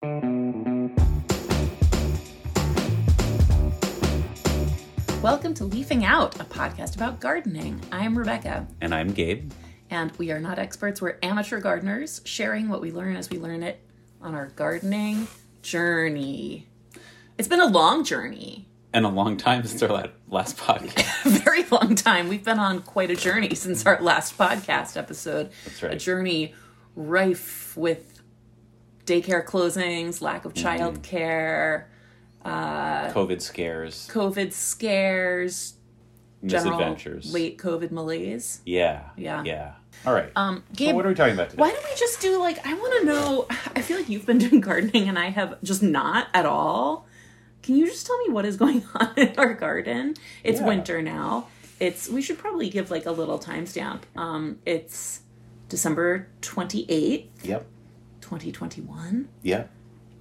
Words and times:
Welcome 0.00 0.94
to 5.54 5.64
Leafing 5.64 6.04
Out, 6.04 6.40
a 6.40 6.44
podcast 6.44 6.94
about 6.94 7.18
gardening. 7.18 7.80
I'm 7.90 8.16
Rebecca. 8.16 8.68
And 8.80 8.94
I'm 8.94 9.12
Gabe. 9.12 9.50
And 9.90 10.12
we 10.12 10.30
are 10.30 10.38
not 10.38 10.60
experts, 10.60 11.02
we're 11.02 11.18
amateur 11.20 11.58
gardeners 11.58 12.20
sharing 12.24 12.68
what 12.68 12.80
we 12.80 12.92
learn 12.92 13.16
as 13.16 13.28
we 13.28 13.40
learn 13.40 13.64
it 13.64 13.80
on 14.22 14.36
our 14.36 14.46
gardening 14.54 15.26
journey. 15.62 16.68
It's 17.36 17.48
been 17.48 17.60
a 17.60 17.66
long 17.66 18.04
journey. 18.04 18.68
And 18.92 19.04
a 19.04 19.08
long 19.08 19.36
time 19.36 19.64
since 19.64 19.82
our 19.82 20.10
last 20.28 20.58
podcast. 20.58 21.24
very 21.42 21.64
long 21.64 21.96
time. 21.96 22.28
We've 22.28 22.44
been 22.44 22.60
on 22.60 22.82
quite 22.82 23.10
a 23.10 23.16
journey 23.16 23.56
since 23.56 23.84
our 23.84 24.00
last 24.00 24.38
podcast 24.38 24.96
episode. 24.96 25.50
That's 25.64 25.82
right. 25.82 25.94
A 25.94 25.96
journey 25.96 26.54
rife 26.94 27.76
with 27.76 28.17
daycare 29.08 29.44
closings, 29.44 30.20
lack 30.20 30.44
of 30.44 30.54
childcare, 30.54 31.84
uh, 32.44 33.08
COVID 33.12 33.40
scares, 33.40 34.08
COVID 34.12 34.52
scares, 34.52 35.74
misadventures, 36.42 37.32
late 37.32 37.58
COVID 37.58 37.90
malaise. 37.90 38.60
Yeah. 38.64 39.08
Yeah. 39.16 39.42
Yeah. 39.44 39.72
All 40.06 40.14
right. 40.14 40.30
Um, 40.36 40.62
Gabe, 40.76 40.90
so 40.90 40.94
what 40.96 41.06
are 41.06 41.08
we 41.08 41.14
talking 41.14 41.34
about 41.34 41.50
today? 41.50 41.60
Why 41.60 41.70
don't 41.72 41.84
we 41.84 41.96
just 41.96 42.20
do 42.20 42.38
like 42.38 42.64
I 42.66 42.74
want 42.74 43.00
to 43.00 43.04
know? 43.06 43.46
I 43.74 43.82
feel 43.82 43.96
like 43.96 44.08
you've 44.08 44.26
been 44.26 44.38
doing 44.38 44.60
gardening 44.70 45.08
and 45.08 45.18
I 45.18 45.30
have 45.30 45.60
just 45.62 45.82
not 45.82 46.28
at 46.34 46.46
all. 46.46 47.06
Can 47.62 47.76
you 47.76 47.86
just 47.86 48.06
tell 48.06 48.16
me 48.18 48.32
what 48.32 48.44
is 48.44 48.56
going 48.56 48.84
on 48.94 49.12
in 49.16 49.34
our 49.38 49.54
garden? 49.54 50.14
It's 50.44 50.60
Yeah. 50.60 50.66
winter 50.66 51.02
now. 51.02 51.48
It's 51.80 52.08
we 52.08 52.22
should 52.22 52.38
probably 52.38 52.68
give 52.70 52.90
like 52.90 53.06
a 53.06 53.12
little 53.12 53.38
timestamp. 53.38 54.02
Um, 54.16 54.58
it's 54.66 55.20
December 55.68 56.28
twenty 56.40 56.86
eighth, 56.88 57.44
Yep. 57.44 57.66
Twenty 58.28 58.52
twenty 58.52 58.80
one, 58.82 59.28
Yeah. 59.42 59.64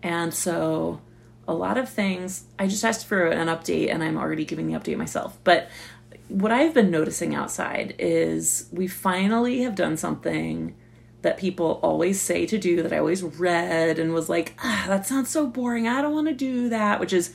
and 0.02 0.34
so 0.34 1.02
a 1.48 1.54
lot 1.54 1.78
of 1.78 1.88
things. 1.90 2.44
I 2.60 2.68
just 2.68 2.84
asked 2.84 3.06
for 3.06 3.28
an 3.28 3.48
update, 3.48 3.92
and 3.94 4.04
I'm 4.04 4.18
already 4.18 4.46
giving 4.46 4.68
the 4.68 4.74
update 4.80 4.98
myself. 4.98 5.38
But 5.44 5.70
what 6.28 6.52
I've 6.52 6.74
been 6.74 6.92
noticing 6.92 7.36
outside 7.36 7.96
is 8.00 8.68
we 8.72 8.88
finally 8.88 9.62
have 9.64 9.76
done 9.76 9.96
something 9.98 10.76
that 11.22 11.38
people 11.38 11.80
always 11.82 12.22
say 12.22 12.46
to 12.46 12.58
do 12.58 12.82
that 12.84 12.94
I 12.94 12.98
always 13.00 13.24
read 13.24 13.98
and 14.00 14.14
was 14.14 14.30
like, 14.30 14.54
ah, 14.64 14.86
that 14.88 15.06
sounds 15.08 15.30
so 15.30 15.48
boring. 15.48 15.88
I 15.88 16.02
don't 16.02 16.14
want 16.14 16.28
to 16.28 16.34
do 16.34 16.70
that, 16.70 17.00
which 17.00 17.12
is 17.14 17.34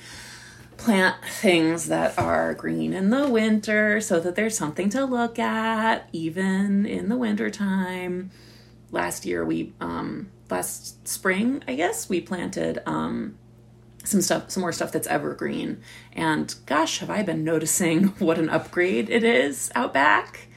plant 0.77 1.17
things 1.41 1.87
that 1.89 2.19
are 2.19 2.55
green 2.55 2.93
in 2.93 3.11
the 3.11 3.29
winter 3.29 4.01
so 4.01 4.21
that 4.21 4.35
there's 4.37 4.57
something 4.57 4.89
to 4.91 5.05
look 5.05 5.39
at 5.39 6.09
even 6.13 6.85
in 6.87 7.09
the 7.09 7.17
winter 7.17 7.51
time. 7.51 8.31
Last 8.91 9.25
year 9.25 9.45
we 9.45 9.73
um 9.81 10.29
last 10.53 11.07
spring, 11.09 11.63
I 11.67 11.75
guess, 11.75 12.09
we 12.09 12.21
planted 12.21 12.81
um 12.87 13.39
some 14.05 14.21
stuff 14.21 14.51
some 14.51 14.61
more 14.61 14.73
stuff 14.73 14.93
that's 14.93 15.07
evergreen. 15.07 15.81
And 16.13 16.55
gosh 16.67 16.99
have 16.99 17.11
i 17.11 17.23
been 17.23 17.45
noticing 17.45 18.09
what 18.19 18.39
an 18.39 18.49
upgrade 18.49 19.11
it 19.11 19.25
is 19.25 19.71
out 19.75 19.93
back? 19.93 20.49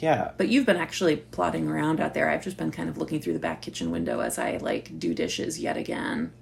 Yeah. 0.00 0.30
but 0.36 0.48
you've 0.48 0.66
been 0.66 0.76
actually 0.76 1.16
plodding 1.16 1.68
around 1.68 2.00
out 2.00 2.14
there. 2.14 2.30
I've 2.30 2.44
just 2.44 2.56
been 2.56 2.70
kind 2.70 2.88
of 2.88 2.98
looking 2.98 3.20
through 3.20 3.32
the 3.32 3.38
back 3.40 3.62
kitchen 3.62 3.90
window 3.90 4.20
as 4.20 4.38
i 4.38 4.58
like 4.58 4.98
do 4.98 5.14
dishes 5.14 5.58
yet 5.58 5.76
again. 5.76 6.32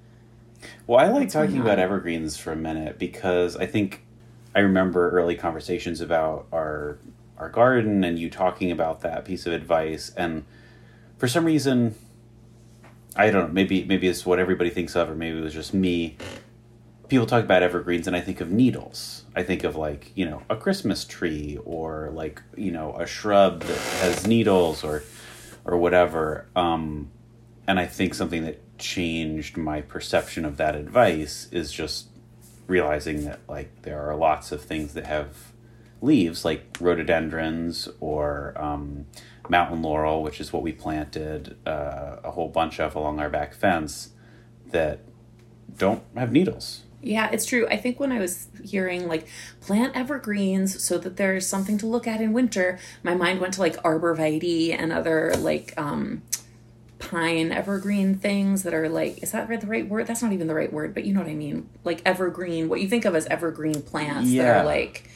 Well, 0.87 0.98
I 0.98 1.09
like 1.11 1.28
talking 1.28 1.61
about 1.61 1.78
evergreens 1.78 2.37
for 2.37 2.53
a 2.53 2.56
minute 2.56 2.98
because 2.98 3.56
I 3.56 3.67
think 3.67 4.05
I 4.55 4.61
remember 4.61 5.11
early 5.11 5.37
conversations 5.37 6.00
about 6.00 6.47
our 6.53 6.98
our 7.39 7.50
garden 7.50 8.03
and 8.03 8.19
you 8.19 8.31
talking 8.31 8.70
about 8.70 9.03
that 9.03 9.25
piece 9.25 9.47
of 9.47 9.53
advice. 9.53 10.11
And 10.17 10.44
for 11.19 11.28
some 11.28 11.44
reason 11.44 11.94
I 13.17 13.31
don't 13.31 13.48
know, 13.48 13.53
maybe 13.53 13.84
maybe 13.84 14.09
it's 14.09 14.27
what 14.27 14.39
everybody 14.39 14.70
thinks 14.70 14.95
of 14.95 15.11
or 15.11 15.14
maybe 15.14 15.39
it 15.39 15.42
was 15.42 15.55
just 15.55 15.75
me. 15.75 16.17
People 17.09 17.27
talk 17.27 17.45
about 17.45 17.62
evergreens 17.62 18.06
and 18.06 18.17
I 18.17 18.20
think 18.20 18.41
of 18.41 18.50
needles. 18.50 19.25
I 19.34 19.42
think 19.42 19.64
of 19.64 19.77
like, 19.77 20.12
you 20.14 20.25
know, 20.25 20.42
a 20.50 20.56
Christmas 20.56 21.05
tree 21.05 21.59
or 21.64 22.10
like, 22.12 22.43
you 22.56 22.72
know, 22.72 22.94
a 22.99 23.06
shrub 23.06 23.62
that 23.62 23.78
has 24.00 24.27
needles 24.27 24.84
or 24.84 25.03
or 25.65 25.77
whatever. 25.78 26.47
Um 26.54 27.10
and 27.66 27.81
I 27.81 27.87
think 27.87 28.15
something 28.15 28.44
that 28.44 28.78
changed 28.78 29.56
my 29.56 29.81
perception 29.81 30.44
of 30.44 30.56
that 30.59 30.77
advice 30.77 31.48
is 31.50 31.72
just 31.72 32.09
realizing 32.66 33.25
that 33.25 33.41
like 33.48 33.83
there 33.83 34.03
are 34.03 34.16
lots 34.16 34.53
of 34.53 34.62
things 34.62 34.94
that 34.94 35.06
have 35.06 35.53
leaves 36.01 36.45
like 36.45 36.77
rhododendrons 36.81 37.89
or 38.01 38.55
um, 38.57 39.07
mountain 39.49 39.83
laurel 39.83 40.23
which 40.23 40.41
is 40.41 40.53
what 40.53 40.62
we 40.62 40.73
planted 40.73 41.57
uh, 41.67 42.17
a 42.25 42.31
whole 42.33 42.49
bunch 42.49 42.79
of 42.81 42.95
along 42.95 43.19
our 43.21 43.31
back 43.31 43.55
fence 43.55 44.11
that 44.71 45.01
don't 45.79 46.03
have 46.17 46.33
needles. 46.33 46.83
Yeah 47.03 47.29
it's 47.33 47.47
true. 47.47 47.67
I 47.69 47.77
think 47.77 48.01
when 48.01 48.12
i 48.12 48.19
was 48.19 48.49
hearing 48.65 49.07
like 49.09 49.27
plant 49.61 49.97
evergreens 49.97 50.83
so 50.83 50.99
that 50.99 51.17
there's 51.17 51.47
something 51.47 51.79
to 51.79 51.87
look 51.87 52.07
at 52.07 52.21
in 52.21 52.33
winter 52.33 52.78
my 53.03 53.15
mind 53.15 53.41
went 53.41 53.55
to 53.55 53.61
like 53.61 53.77
arborvitae 53.83 54.75
and 54.77 54.93
other 54.93 55.34
like 55.39 55.73
um 55.77 56.23
pine 56.99 57.53
evergreen 57.53 58.15
things 58.15 58.63
that 58.63 58.73
are 58.73 58.89
like 58.89 59.23
is 59.23 59.33
that 59.33 59.49
the 59.61 59.67
right 59.67 59.87
word? 59.89 60.07
That's 60.07 60.23
not 60.23 60.33
even 60.33 60.47
the 60.47 60.55
right 60.55 60.73
word 60.73 60.95
but 60.95 61.05
you 61.05 61.15
know 61.15 61.21
what 61.21 61.31
i 61.31 61.34
mean. 61.34 61.69
Like 61.84 62.03
evergreen 62.05 62.69
what 62.69 62.81
you 62.81 62.89
think 62.89 63.05
of 63.05 63.15
as 63.15 63.27
evergreen 63.27 63.83
plants 63.83 64.33
that 64.34 64.61
are 64.61 64.65
like 64.65 65.09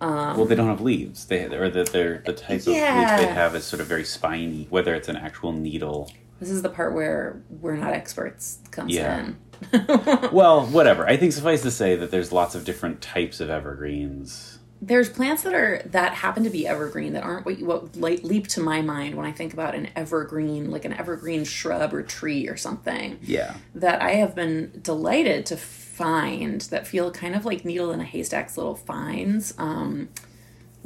Um, 0.00 0.36
well 0.36 0.44
they 0.46 0.54
don't 0.54 0.68
have 0.68 0.80
leaves. 0.80 1.26
They 1.26 1.44
or 1.44 1.70
that 1.70 1.90
they're 1.90 2.22
the 2.26 2.32
type 2.32 2.60
of 2.60 2.66
leaf 2.68 2.76
they 2.76 3.26
have 3.26 3.54
is 3.54 3.64
sort 3.64 3.80
of 3.80 3.86
very 3.86 4.04
spiny 4.04 4.66
whether 4.70 4.94
it's 4.94 5.08
an 5.08 5.16
actual 5.16 5.52
needle. 5.52 6.10
This 6.40 6.50
is 6.50 6.62
the 6.62 6.68
part 6.68 6.94
where 6.94 7.40
we're 7.48 7.76
not 7.76 7.92
experts 7.92 8.58
comes 8.70 8.92
Yeah. 8.94 9.20
in. 9.20 9.36
Well 10.32 10.66
whatever. 10.66 11.06
I 11.06 11.16
think 11.16 11.32
suffice 11.32 11.62
to 11.62 11.70
say 11.70 11.94
that 11.96 12.10
there's 12.10 12.32
lots 12.32 12.54
of 12.54 12.64
different 12.64 13.00
types 13.00 13.40
of 13.40 13.48
evergreens. 13.50 14.58
There's 14.82 15.08
plants 15.08 15.42
that 15.44 15.54
are 15.54 15.80
that 15.86 16.12
happen 16.14 16.44
to 16.44 16.50
be 16.50 16.66
evergreen 16.66 17.14
that 17.14 17.22
aren't 17.22 17.46
what 17.46 17.58
you, 17.58 17.64
what 17.64 17.96
leap 18.24 18.48
to 18.48 18.60
my 18.60 18.82
mind 18.82 19.14
when 19.14 19.24
I 19.24 19.32
think 19.32 19.54
about 19.54 19.74
an 19.74 19.88
evergreen, 19.96 20.70
like 20.70 20.84
an 20.84 20.92
evergreen 20.92 21.44
shrub 21.44 21.94
or 21.94 22.02
tree 22.02 22.48
or 22.48 22.56
something. 22.56 23.18
yeah. 23.22 23.54
That 23.76 24.02
I 24.02 24.14
have 24.16 24.34
been 24.34 24.80
delighted 24.82 25.46
to 25.46 25.56
find 25.94 26.60
that 26.62 26.86
feel 26.86 27.10
kind 27.10 27.34
of 27.36 27.44
like 27.44 27.64
needle 27.64 27.92
in 27.92 28.00
a 28.00 28.04
haystack's 28.04 28.56
little 28.56 28.74
finds. 28.74 29.54
Um, 29.58 30.08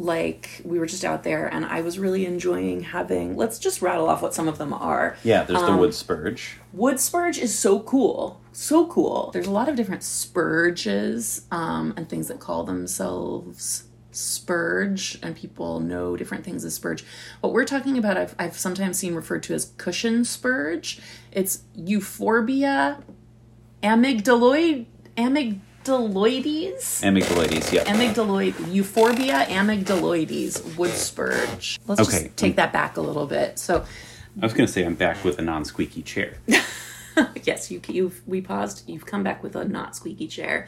like 0.00 0.60
we 0.64 0.78
were 0.78 0.86
just 0.86 1.04
out 1.04 1.24
there 1.24 1.52
and 1.52 1.66
I 1.66 1.80
was 1.80 1.98
really 1.98 2.24
enjoying 2.24 2.82
having. 2.82 3.36
Let's 3.36 3.58
just 3.58 3.82
rattle 3.82 4.08
off 4.08 4.22
what 4.22 4.32
some 4.32 4.46
of 4.46 4.56
them 4.58 4.72
are. 4.72 5.16
yeah 5.24 5.42
there's 5.42 5.60
Um, 5.60 5.72
the 5.72 5.78
wood 5.78 5.94
spurge 5.94 6.58
Wood 6.72 7.00
spurge 7.00 7.38
is 7.38 7.58
so 7.58 7.80
cool. 7.80 8.40
So 8.52 8.86
cool. 8.86 9.30
There's 9.32 9.48
a 9.48 9.50
lot 9.50 9.68
of 9.68 9.74
different 9.74 10.02
spurges 10.02 11.42
um, 11.52 11.94
and 11.96 12.08
things 12.08 12.28
that 12.28 12.38
call 12.38 12.62
themselves 12.64 13.84
spurge, 14.10 15.18
and 15.22 15.36
people 15.36 15.80
know 15.80 16.16
different 16.16 16.44
things 16.44 16.64
as 16.64 16.74
spurge. 16.74 17.04
What 17.40 17.52
we're 17.52 17.64
talking 17.64 17.98
about, 17.98 18.16
I've, 18.16 18.34
I've 18.38 18.58
sometimes 18.58 18.98
seen 18.98 19.14
referred 19.14 19.42
to 19.44 19.54
as 19.54 19.72
cushion 19.76 20.24
spurge. 20.24 21.00
It's 21.30 21.62
Euphorbia 21.76 22.98
amygdaloid, 23.82 24.86
amygdaloides. 25.18 27.02
amygdaloides 27.02 27.72
yeah 27.72 27.84
Amygdaloid, 27.84 28.54
Euphorbia 28.72 29.46
amygdaloides, 29.48 30.76
wood 30.76 30.90
spurge. 30.92 31.78
Let's 31.86 32.00
Okay. 32.00 32.24
just 32.24 32.36
take 32.36 32.56
that 32.56 32.72
back 32.72 32.96
a 32.96 33.00
little 33.00 33.26
bit. 33.26 33.58
So, 33.58 33.84
I 34.40 34.44
was 34.46 34.52
going 34.52 34.66
to 34.66 34.72
say 34.72 34.84
I'm 34.84 34.94
back 34.94 35.24
with 35.24 35.38
a 35.38 35.42
non-squeaky 35.42 36.02
chair. 36.02 36.34
yes, 37.42 37.70
you 37.70 37.80
you've 37.88 38.22
we 38.26 38.40
paused. 38.40 38.88
You've 38.88 39.06
come 39.06 39.22
back 39.24 39.42
with 39.42 39.56
a 39.56 39.64
not 39.64 39.96
squeaky 39.96 40.28
chair. 40.28 40.66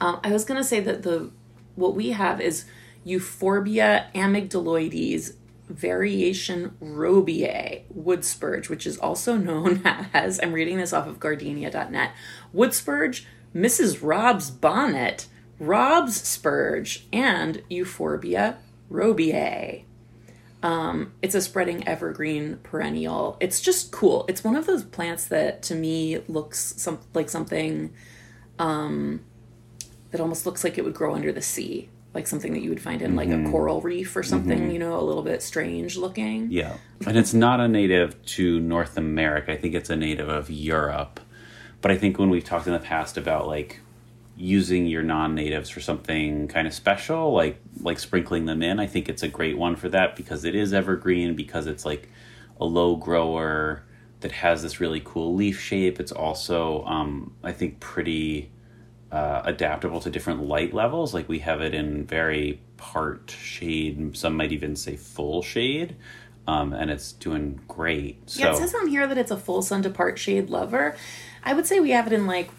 Um, 0.00 0.18
I 0.24 0.32
was 0.32 0.44
gonna 0.46 0.64
say 0.64 0.80
that 0.80 1.02
the 1.02 1.30
what 1.74 1.94
we 1.94 2.10
have 2.12 2.40
is 2.40 2.64
Euphorbia 3.04 4.06
amygdaloides 4.14 5.34
variation 5.68 6.74
robiae 6.80 7.82
wood 7.90 8.24
spurge, 8.24 8.70
which 8.70 8.86
is 8.86 8.96
also 8.98 9.36
known 9.36 9.82
as 10.14 10.40
I'm 10.42 10.52
reading 10.54 10.78
this 10.78 10.92
off 10.94 11.06
of 11.06 11.20
Gardenia.net. 11.20 12.12
Wood 12.54 12.72
spurge, 12.72 13.26
Mrs. 13.54 13.98
Rob's 14.02 14.50
bonnet, 14.50 15.26
Rob's 15.58 16.20
spurge, 16.20 17.06
and 17.12 17.62
Euphorbia 17.68 18.58
robiae. 18.90 19.84
Um, 20.62 21.12
it's 21.22 21.34
a 21.34 21.40
spreading 21.40 21.86
evergreen 21.88 22.58
perennial. 22.62 23.36
It's 23.40 23.60
just 23.60 23.92
cool. 23.92 24.26
It's 24.28 24.44
one 24.44 24.56
of 24.56 24.66
those 24.66 24.84
plants 24.84 25.26
that 25.26 25.62
to 25.64 25.74
me 25.74 26.20
looks 26.28 26.74
some 26.76 27.00
like 27.14 27.30
something 27.30 27.94
um, 28.58 29.22
that 30.10 30.20
almost 30.20 30.44
looks 30.44 30.62
like 30.62 30.76
it 30.76 30.84
would 30.84 30.94
grow 30.94 31.14
under 31.14 31.32
the 31.32 31.40
sea, 31.40 31.88
like 32.12 32.26
something 32.26 32.52
that 32.52 32.60
you 32.60 32.68
would 32.68 32.82
find 32.82 33.00
in 33.00 33.16
like 33.16 33.30
a 33.30 33.42
coral 33.50 33.80
reef 33.80 34.14
or 34.14 34.22
something. 34.22 34.70
You 34.70 34.78
know, 34.78 35.00
a 35.00 35.02
little 35.02 35.22
bit 35.22 35.42
strange 35.42 35.96
looking. 35.96 36.50
Yeah. 36.50 36.76
And 37.06 37.16
it's 37.16 37.32
not 37.32 37.60
a 37.60 37.68
native 37.68 38.22
to 38.26 38.60
North 38.60 38.98
America. 38.98 39.52
I 39.52 39.56
think 39.56 39.74
it's 39.74 39.88
a 39.88 39.96
native 39.96 40.28
of 40.28 40.50
Europe. 40.50 41.20
But 41.80 41.90
I 41.90 41.96
think 41.96 42.18
when 42.18 42.30
we've 42.30 42.44
talked 42.44 42.66
in 42.66 42.72
the 42.72 42.78
past 42.78 43.16
about 43.16 43.46
like 43.46 43.80
using 44.36 44.86
your 44.86 45.02
non-natives 45.02 45.68
for 45.68 45.80
something 45.80 46.48
kind 46.48 46.66
of 46.66 46.74
special, 46.74 47.32
like 47.32 47.60
like 47.80 47.98
sprinkling 47.98 48.46
them 48.46 48.62
in, 48.62 48.80
I 48.80 48.86
think 48.86 49.08
it's 49.08 49.22
a 49.22 49.28
great 49.28 49.56
one 49.56 49.76
for 49.76 49.88
that 49.88 50.16
because 50.16 50.44
it 50.44 50.54
is 50.54 50.72
evergreen 50.72 51.34
because 51.34 51.66
it's 51.66 51.84
like 51.84 52.08
a 52.60 52.64
low 52.64 52.96
grower 52.96 53.84
that 54.20 54.32
has 54.32 54.62
this 54.62 54.80
really 54.80 55.00
cool 55.04 55.34
leaf 55.34 55.60
shape. 55.60 55.98
It's 55.98 56.12
also, 56.12 56.84
um, 56.84 57.34
I 57.42 57.52
think, 57.52 57.80
pretty 57.80 58.50
uh, 59.10 59.42
adaptable 59.44 60.00
to 60.00 60.10
different 60.10 60.42
light 60.42 60.72
levels. 60.72 61.14
Like 61.14 61.28
we 61.28 61.40
have 61.40 61.60
it 61.60 61.74
in 61.74 62.06
very 62.06 62.60
part 62.76 63.30
shade, 63.30 64.16
some 64.16 64.36
might 64.36 64.52
even 64.52 64.76
say 64.76 64.96
full 64.96 65.42
shade. 65.42 65.96
Um, 66.46 66.72
and 66.72 66.90
it's 66.90 67.12
doing 67.12 67.60
great. 67.68 68.28
So, 68.28 68.42
Yeah, 68.42 68.52
it 68.52 68.56
says 68.56 68.74
on 68.74 68.88
here 68.88 69.06
that 69.06 69.18
it's 69.18 69.30
a 69.30 69.36
full 69.36 69.62
sun 69.62 69.82
to 69.82 69.90
part 69.90 70.18
shade 70.18 70.50
lover. 70.50 70.96
I 71.44 71.54
would 71.54 71.66
say 71.66 71.80
we 71.80 71.90
have 71.90 72.06
it 72.06 72.12
in 72.12 72.26
like 72.26 72.50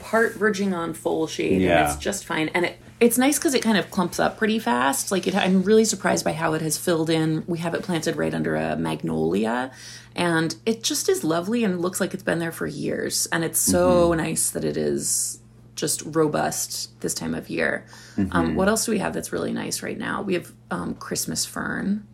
part 0.00 0.34
verging 0.34 0.74
on 0.74 0.92
full 0.94 1.26
shade, 1.26 1.62
Yeah. 1.62 1.80
and 1.82 1.88
it's 1.92 2.02
just 2.02 2.24
fine. 2.24 2.48
And 2.54 2.64
it 2.66 2.78
it's 3.00 3.18
nice 3.18 3.38
because 3.38 3.54
it 3.54 3.62
kind 3.62 3.76
of 3.76 3.90
clumps 3.90 4.18
up 4.20 4.38
pretty 4.38 4.58
fast. 4.58 5.10
Like 5.10 5.26
it, 5.26 5.34
I'm 5.34 5.62
really 5.62 5.84
surprised 5.84 6.24
by 6.24 6.32
how 6.32 6.54
it 6.54 6.62
has 6.62 6.78
filled 6.78 7.10
in. 7.10 7.44
We 7.46 7.58
have 7.58 7.74
it 7.74 7.82
planted 7.82 8.16
right 8.16 8.32
under 8.32 8.54
a 8.56 8.76
magnolia, 8.76 9.72
and 10.14 10.54
it 10.64 10.82
just 10.82 11.08
is 11.08 11.24
lovely 11.24 11.64
and 11.64 11.80
looks 11.80 12.00
like 12.00 12.14
it's 12.14 12.22
been 12.22 12.38
there 12.38 12.52
for 12.52 12.66
years. 12.66 13.26
And 13.32 13.44
it's 13.44 13.58
so 13.60 14.10
Mm-hmm. 14.10 14.18
nice 14.20 14.50
that 14.50 14.64
it 14.64 14.76
is 14.76 15.40
just 15.74 16.02
robust 16.06 16.98
this 17.00 17.14
time 17.14 17.34
of 17.34 17.50
year. 17.50 17.84
Mm-hmm. 18.16 18.34
Um, 18.36 18.54
what 18.54 18.68
else 18.68 18.86
do 18.86 18.92
we 18.92 18.98
have 18.98 19.12
that's 19.12 19.32
really 19.32 19.52
nice 19.52 19.82
right 19.82 19.98
now? 19.98 20.22
We 20.22 20.34
have 20.34 20.52
um, 20.70 20.94
Christmas 20.94 21.44
fern 21.44 22.06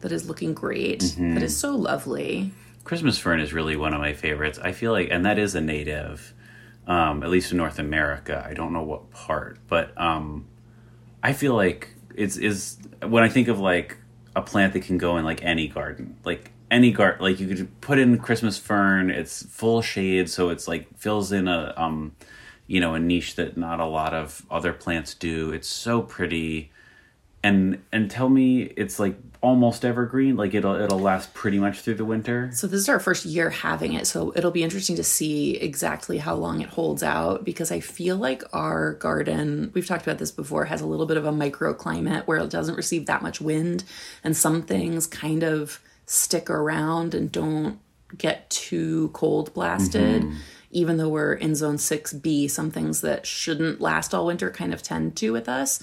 that 0.00 0.10
is 0.10 0.26
looking 0.26 0.54
great. 0.54 1.00
Mm-hmm. 1.00 1.34
That 1.34 1.42
is 1.42 1.56
so 1.56 1.76
lovely. 1.76 2.50
Christmas 2.84 3.18
fern 3.18 3.40
is 3.40 3.52
really 3.52 3.76
one 3.76 3.94
of 3.94 4.00
my 4.00 4.12
favorites. 4.12 4.58
I 4.62 4.72
feel 4.72 4.92
like, 4.92 5.08
and 5.10 5.24
that 5.24 5.38
is 5.38 5.54
a 5.54 5.60
native, 5.60 6.34
um, 6.86 7.22
at 7.22 7.30
least 7.30 7.50
in 7.50 7.56
North 7.56 7.78
America. 7.78 8.46
I 8.46 8.54
don't 8.54 8.72
know 8.72 8.82
what 8.82 9.10
part, 9.10 9.58
but 9.66 9.98
um, 10.00 10.46
I 11.22 11.32
feel 11.32 11.54
like 11.54 11.88
it's 12.14 12.36
is 12.36 12.78
when 13.02 13.24
I 13.24 13.28
think 13.28 13.48
of 13.48 13.58
like 13.58 13.96
a 14.36 14.42
plant 14.42 14.74
that 14.74 14.82
can 14.82 14.98
go 14.98 15.16
in 15.16 15.24
like 15.24 15.42
any 15.42 15.66
garden, 15.66 16.18
like 16.24 16.52
any 16.70 16.92
garden, 16.92 17.22
like 17.22 17.40
you 17.40 17.48
could 17.48 17.80
put 17.80 17.98
in 17.98 18.18
Christmas 18.18 18.58
fern. 18.58 19.10
It's 19.10 19.44
full 19.46 19.80
shade, 19.80 20.28
so 20.28 20.50
it's 20.50 20.68
like 20.68 20.86
fills 20.98 21.32
in 21.32 21.48
a 21.48 21.72
um, 21.78 22.14
you 22.66 22.80
know, 22.80 22.94
a 22.94 23.00
niche 23.00 23.36
that 23.36 23.56
not 23.56 23.80
a 23.80 23.86
lot 23.86 24.12
of 24.12 24.44
other 24.50 24.74
plants 24.74 25.14
do. 25.14 25.52
It's 25.52 25.68
so 25.68 26.02
pretty 26.02 26.70
and 27.44 27.82
and 27.92 28.10
tell 28.10 28.30
me 28.30 28.62
it's 28.62 28.98
like 28.98 29.16
almost 29.44 29.84
evergreen 29.84 30.36
like 30.36 30.54
it'll 30.54 30.74
it'll 30.74 30.98
last 30.98 31.34
pretty 31.34 31.58
much 31.58 31.80
through 31.80 31.94
the 31.94 32.04
winter 32.04 32.50
So 32.52 32.66
this 32.66 32.80
is 32.80 32.88
our 32.88 32.98
first 32.98 33.26
year 33.26 33.50
having 33.50 33.92
it, 33.92 34.06
so 34.06 34.32
it'll 34.34 34.50
be 34.50 34.62
interesting 34.62 34.96
to 34.96 35.04
see 35.04 35.56
exactly 35.56 36.18
how 36.18 36.34
long 36.34 36.62
it 36.62 36.70
holds 36.70 37.02
out 37.02 37.44
because 37.44 37.70
I 37.70 37.80
feel 37.80 38.16
like 38.16 38.42
our 38.54 38.94
garden, 38.94 39.70
we've 39.74 39.86
talked 39.86 40.06
about 40.06 40.18
this 40.18 40.30
before, 40.30 40.64
has 40.64 40.80
a 40.80 40.86
little 40.86 41.06
bit 41.06 41.18
of 41.18 41.26
a 41.26 41.32
microclimate 41.32 42.26
where 42.26 42.38
it 42.38 42.50
doesn't 42.50 42.76
receive 42.76 43.04
that 43.06 43.22
much 43.22 43.40
wind 43.40 43.84
and 44.24 44.34
some 44.34 44.62
things 44.62 45.06
kind 45.06 45.42
of 45.42 45.80
stick 46.06 46.48
around 46.48 47.14
and 47.14 47.30
don't 47.30 47.78
get 48.16 48.48
too 48.50 49.10
cold 49.12 49.52
blasted. 49.54 50.22
Mm-hmm. 50.22 50.36
Even 50.70 50.96
though 50.96 51.08
we're 51.08 51.34
in 51.34 51.54
zone 51.54 51.76
6B, 51.76 52.50
some 52.50 52.70
things 52.70 53.00
that 53.02 53.26
shouldn't 53.26 53.80
last 53.80 54.12
all 54.12 54.26
winter 54.26 54.50
kind 54.50 54.74
of 54.74 54.82
tend 54.82 55.16
to 55.16 55.32
with 55.32 55.48
us. 55.48 55.80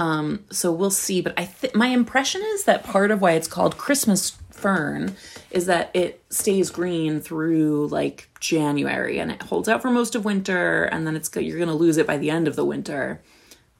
Um, 0.00 0.46
so 0.50 0.72
we'll 0.72 0.90
see. 0.90 1.20
But 1.20 1.34
I 1.38 1.44
th- 1.44 1.74
my 1.74 1.88
impression 1.88 2.42
is 2.42 2.64
that 2.64 2.82
part 2.82 3.10
of 3.10 3.20
why 3.20 3.32
it's 3.32 3.46
called 3.46 3.76
Christmas 3.76 4.30
fern 4.50 5.14
is 5.50 5.66
that 5.66 5.90
it 5.94 6.22
stays 6.30 6.70
green 6.70 7.20
through 7.20 7.86
like 7.88 8.28
January 8.40 9.18
and 9.18 9.30
it 9.30 9.42
holds 9.42 9.68
out 9.68 9.82
for 9.82 9.90
most 9.90 10.14
of 10.14 10.24
winter, 10.24 10.84
and 10.84 11.06
then 11.06 11.16
it's 11.16 11.30
you're 11.36 11.58
going 11.58 11.68
to 11.68 11.74
lose 11.74 11.98
it 11.98 12.06
by 12.06 12.16
the 12.16 12.30
end 12.30 12.48
of 12.48 12.56
the 12.56 12.64
winter. 12.64 13.22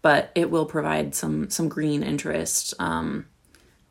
But 0.02 0.30
it 0.34 0.50
will 0.50 0.66
provide 0.66 1.14
some 1.14 1.48
some 1.48 1.68
green 1.68 2.02
interest. 2.02 2.74
Um, 2.78 3.26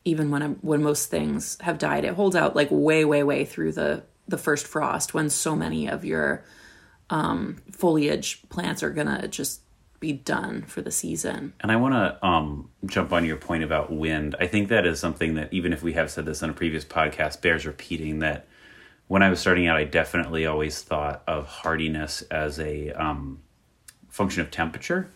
even 0.06 0.30
when 0.30 0.42
when 0.62 0.84
most 0.84 1.10
things 1.10 1.58
have 1.62 1.80
died, 1.80 2.06
it 2.06 2.14
holds 2.14 2.36
out 2.36 2.56
like 2.56 2.70
way 2.70 3.06
way 3.06 3.24
way 3.24 3.44
through 3.44 3.72
the 3.72 4.04
the 4.28 4.38
first 4.38 4.68
frost 4.68 5.16
when 5.16 5.32
so 5.32 5.56
many 5.56 5.90
of 5.90 6.06
your 6.06 6.46
um, 7.10 7.58
foliage 7.72 8.48
plants 8.50 8.84
are 8.84 8.92
gonna 8.92 9.28
just 9.28 9.62
be 10.00 10.14
done 10.14 10.62
for 10.64 10.82
the 10.82 10.92
season. 10.92 11.54
and 11.62 11.72
i 11.72 11.76
want 11.76 11.94
to 11.94 12.26
um 12.26 12.70
jump 12.86 13.12
on 13.12 13.26
your 13.26 13.36
point 13.38 13.64
about 13.64 13.92
wind. 13.92 14.36
I 14.40 14.48
think 14.48 14.70
that 14.70 14.86
is 14.86 15.00
something 15.00 15.34
that 15.36 15.52
even 15.54 15.74
if 15.74 15.84
we 15.84 15.94
have 15.94 16.10
said 16.10 16.26
this 16.26 16.42
on 16.42 16.50
a 16.50 16.54
previous 16.54 16.86
podcast 16.86 17.42
bears 17.42 17.66
repeating 17.66 18.20
that 18.20 18.48
when 19.08 19.22
i 19.24 19.30
was 19.30 19.40
starting 19.40 19.68
out 19.68 19.78
i 19.78 19.84
definitely 19.84 20.46
always 20.46 20.82
thought 20.82 21.24
of 21.28 21.46
hardiness 21.48 22.22
as 22.24 22.60
a 22.60 22.92
um 22.92 23.40
function 24.10 24.42
of 24.42 24.52
temperature. 24.52 25.10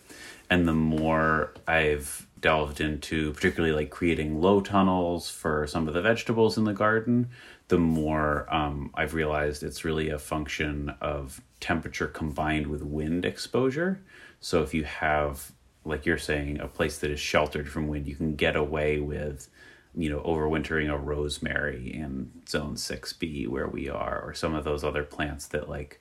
And 0.50 0.68
the 0.68 0.74
more 0.74 1.54
i've 1.66 2.26
delved 2.40 2.78
into 2.80 3.32
particularly 3.32 3.74
like 3.74 3.88
creating 3.90 4.38
low 4.38 4.60
tunnels 4.60 5.30
for 5.30 5.66
some 5.66 5.88
of 5.88 5.94
the 5.94 6.02
vegetables 6.02 6.58
in 6.58 6.64
the 6.64 6.74
garden 6.74 7.26
the 7.68 7.78
more 7.78 8.46
um, 8.54 8.90
i've 8.94 9.14
realized 9.14 9.62
it's 9.62 9.82
really 9.82 10.10
a 10.10 10.18
function 10.18 10.90
of 11.00 11.40
temperature 11.60 12.06
combined 12.06 12.66
with 12.66 12.82
wind 12.82 13.24
exposure 13.24 13.98
so 14.44 14.62
if 14.62 14.74
you 14.74 14.84
have 14.84 15.52
like 15.86 16.04
you're 16.04 16.18
saying 16.18 16.60
a 16.60 16.68
place 16.68 16.98
that 16.98 17.10
is 17.10 17.18
sheltered 17.18 17.66
from 17.66 17.88
wind 17.88 18.06
you 18.06 18.14
can 18.14 18.36
get 18.36 18.54
away 18.54 19.00
with 19.00 19.48
you 19.94 20.10
know 20.10 20.20
overwintering 20.20 20.92
a 20.92 20.98
rosemary 20.98 21.90
in 21.94 22.30
zone 22.46 22.74
6b 22.74 23.48
where 23.48 23.66
we 23.66 23.88
are 23.88 24.20
or 24.20 24.34
some 24.34 24.54
of 24.54 24.62
those 24.62 24.84
other 24.84 25.02
plants 25.02 25.46
that 25.46 25.70
like 25.70 25.98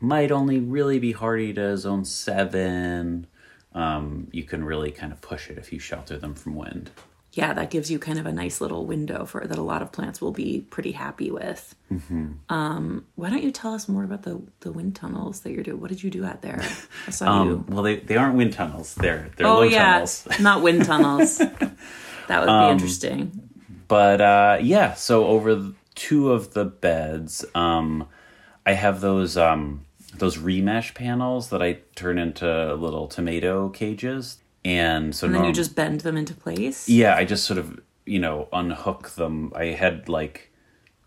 might 0.00 0.30
only 0.30 0.60
really 0.60 0.98
be 0.98 1.12
hardy 1.12 1.54
to 1.54 1.78
zone 1.78 2.04
7 2.04 3.26
um, 3.72 4.28
you 4.32 4.42
can 4.42 4.62
really 4.62 4.90
kind 4.90 5.10
of 5.10 5.22
push 5.22 5.48
it 5.48 5.56
if 5.56 5.72
you 5.72 5.78
shelter 5.78 6.18
them 6.18 6.34
from 6.34 6.54
wind 6.54 6.90
Yeah, 7.32 7.52
that 7.52 7.70
gives 7.70 7.90
you 7.92 8.00
kind 8.00 8.18
of 8.18 8.26
a 8.26 8.32
nice 8.32 8.60
little 8.60 8.84
window 8.86 9.24
for 9.24 9.46
that 9.46 9.56
a 9.56 9.62
lot 9.62 9.82
of 9.82 9.92
plants 9.92 10.20
will 10.20 10.32
be 10.32 10.66
pretty 10.68 10.90
happy 10.92 11.30
with. 11.30 11.76
Um, 12.48 13.06
why 13.14 13.30
don't 13.30 13.42
you 13.44 13.52
tell 13.52 13.72
us 13.74 13.88
more 13.88 14.02
about 14.04 14.22
the 14.22 14.40
the 14.60 14.72
wind 14.72 14.96
tunnels 14.96 15.40
that 15.40 15.52
you're 15.52 15.62
doing? 15.62 15.80
What 15.80 15.90
did 15.90 16.02
you 16.02 16.10
do 16.10 16.24
out 16.24 16.42
there? 16.42 16.60
I 17.06 17.10
saw 17.10 17.44
you. 17.44 17.50
um, 17.52 17.66
well 17.68 17.82
they, 17.84 17.96
they 18.00 18.16
aren't 18.16 18.34
wind 18.36 18.52
tunnels 18.52 18.94
they're 18.96 19.30
they're 19.36 19.46
Oh 19.46 19.56
low 19.58 19.62
yeah, 19.62 19.92
tunnels 19.92 20.26
not 20.40 20.62
wind 20.62 20.84
tunnels. 20.84 21.38
that 22.28 22.40
would 22.40 22.46
be 22.46 22.50
Um, 22.52 22.72
interesting. 22.72 23.48
but 23.86 24.20
uh, 24.20 24.58
yeah 24.60 24.94
so 24.94 25.26
over 25.26 25.72
two 25.94 26.32
of 26.32 26.52
the 26.54 26.64
beds 26.64 27.44
um, 27.54 28.08
i 28.66 28.72
have 28.72 29.00
those 29.00 29.36
um, 29.36 29.84
those 30.16 30.36
remesh 30.38 30.94
panels 30.94 31.50
that 31.50 31.62
i 31.62 31.78
turn 31.94 32.18
into 32.18 32.74
little 32.74 33.06
tomato 33.06 33.68
cages 33.68 34.38
and 34.64 35.14
so 35.14 35.26
And 35.26 35.34
then 35.34 35.44
you 35.44 35.52
just 35.52 35.74
bend 35.74 36.00
them 36.00 36.16
into 36.16 36.34
place. 36.34 36.88
yeah 36.88 37.14
i 37.16 37.24
just 37.24 37.44
sort 37.44 37.58
of 37.58 37.80
you 38.06 38.18
know 38.18 38.48
unhook 38.52 39.10
them 39.10 39.52
i 39.54 39.66
had 39.66 40.08
like 40.08 40.50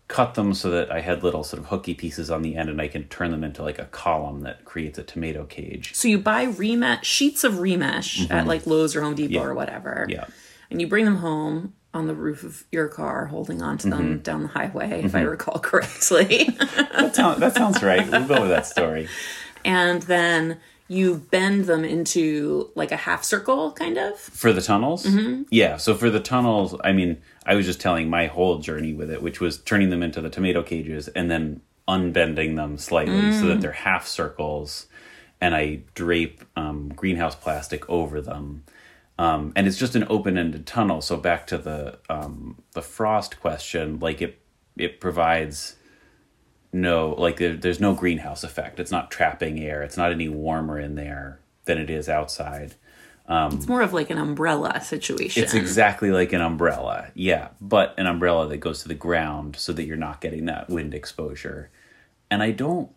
cut 0.08 0.34
them 0.34 0.52
so 0.54 0.70
that 0.70 0.90
i 0.92 1.00
had 1.00 1.22
little 1.22 1.42
sort 1.44 1.60
of 1.62 1.68
hooky 1.68 1.94
pieces 1.94 2.30
on 2.30 2.42
the 2.42 2.56
end 2.56 2.68
and 2.68 2.80
i 2.80 2.88
can 2.88 3.04
turn 3.08 3.30
them 3.30 3.42
into 3.44 3.62
like 3.62 3.78
a 3.78 3.84
column 3.86 4.40
that 4.42 4.64
creates 4.64 4.98
a 4.98 5.02
tomato 5.02 5.44
cage 5.44 5.94
So 5.94 6.08
you 6.08 6.18
buy 6.18 6.46
remesh 6.46 7.04
sheets 7.04 7.42
of 7.44 7.54
remesh 7.54 8.30
at 8.30 8.46
like 8.46 8.66
Lowe's 8.66 8.94
or 8.96 9.02
Home 9.02 9.14
Depot 9.14 9.42
or 9.42 9.54
whatever. 9.54 10.06
Mm-hmm. 10.08 10.10
yeah 10.10 10.26
And 10.70 10.80
you 10.80 10.86
bring 10.88 11.04
them 11.04 11.16
home 11.16 11.74
on 11.94 12.08
the 12.08 12.14
roof 12.14 12.42
of 12.42 12.64
your 12.72 12.88
car, 12.88 13.26
holding 13.26 13.62
onto 13.62 13.88
them 13.88 14.00
Mm-hmm. 14.14 14.22
down 14.22 14.42
the 14.42 14.48
highway, 14.48 15.02
if 15.04 15.14
I 15.14 15.20
recall 15.20 15.60
correctly. 15.60 16.44
that, 16.58 17.36
that 17.38 17.54
sounds 17.54 17.82
right 17.84 18.06
we'll 18.10 18.26
go 18.26 18.40
with 18.40 18.50
that 18.50 18.66
story 18.66 19.08
and 19.64 20.02
then 20.02 20.58
you 20.88 21.16
bend 21.30 21.64
them 21.64 21.84
into 21.84 22.70
like 22.74 22.92
a 22.92 22.96
half 22.96 23.24
circle, 23.24 23.72
kind 23.72 23.96
of. 23.96 24.18
For 24.18 24.52
the 24.52 24.60
tunnels? 24.60 25.06
Mm-hmm. 25.06 25.44
Yeah. 25.50 25.76
So 25.76 25.94
for 25.94 26.10
the 26.10 26.20
tunnels, 26.20 26.74
I 26.84 26.92
mean, 26.92 27.22
I 27.46 27.54
was 27.54 27.66
just 27.66 27.80
telling 27.80 28.10
my 28.10 28.26
whole 28.26 28.58
journey 28.58 28.92
with 28.92 29.10
it, 29.10 29.22
which 29.22 29.40
was 29.40 29.58
turning 29.58 29.90
them 29.90 30.02
into 30.02 30.20
the 30.20 30.30
tomato 30.30 30.62
cages 30.62 31.08
and 31.08 31.30
then 31.30 31.62
unbending 31.88 32.56
them 32.56 32.78
slightly 32.78 33.32
so 33.32 33.46
that 33.46 33.60
they're 33.60 33.72
half 33.72 34.06
circles. 34.06 34.86
And 35.40 35.54
I 35.54 35.80
drape 35.94 36.44
um, 36.56 36.90
greenhouse 36.90 37.34
plastic 37.34 37.88
over 37.88 38.20
them. 38.20 38.64
Um, 39.18 39.52
and 39.54 39.66
it's 39.66 39.78
just 39.78 39.94
an 39.94 40.06
open-ended 40.08 40.66
tunnel. 40.66 41.00
So 41.00 41.16
back 41.16 41.46
to 41.48 41.58
the 41.58 41.98
um, 42.08 42.56
the 42.72 42.82
frost 42.82 43.40
question, 43.40 44.00
like 44.00 44.20
it 44.20 44.40
it 44.76 45.00
provides 45.00 45.76
no 46.74 47.14
like 47.16 47.38
there, 47.38 47.56
there's 47.56 47.80
no 47.80 47.94
greenhouse 47.94 48.44
effect. 48.44 48.80
It's 48.80 48.90
not 48.90 49.10
trapping 49.10 49.60
air. 49.60 49.82
It's 49.82 49.96
not 49.96 50.12
any 50.12 50.28
warmer 50.28 50.78
in 50.78 50.96
there 50.96 51.38
than 51.64 51.78
it 51.78 51.88
is 51.88 52.08
outside. 52.08 52.74
Um, 53.26 53.54
it's 53.54 53.68
more 53.68 53.80
of 53.80 53.94
like 53.94 54.10
an 54.10 54.18
umbrella 54.18 54.82
situation. 54.82 55.42
It's 55.42 55.54
exactly 55.54 56.10
like 56.10 56.34
an 56.34 56.42
umbrella, 56.42 57.10
yeah, 57.14 57.48
but 57.58 57.94
an 57.96 58.06
umbrella 58.06 58.46
that 58.48 58.58
goes 58.58 58.82
to 58.82 58.88
the 58.88 58.94
ground 58.94 59.56
so 59.56 59.72
that 59.72 59.84
you're 59.84 59.96
not 59.96 60.20
getting 60.20 60.44
that 60.44 60.68
wind 60.68 60.92
exposure. 60.92 61.70
And 62.30 62.42
I 62.42 62.50
don't 62.50 62.90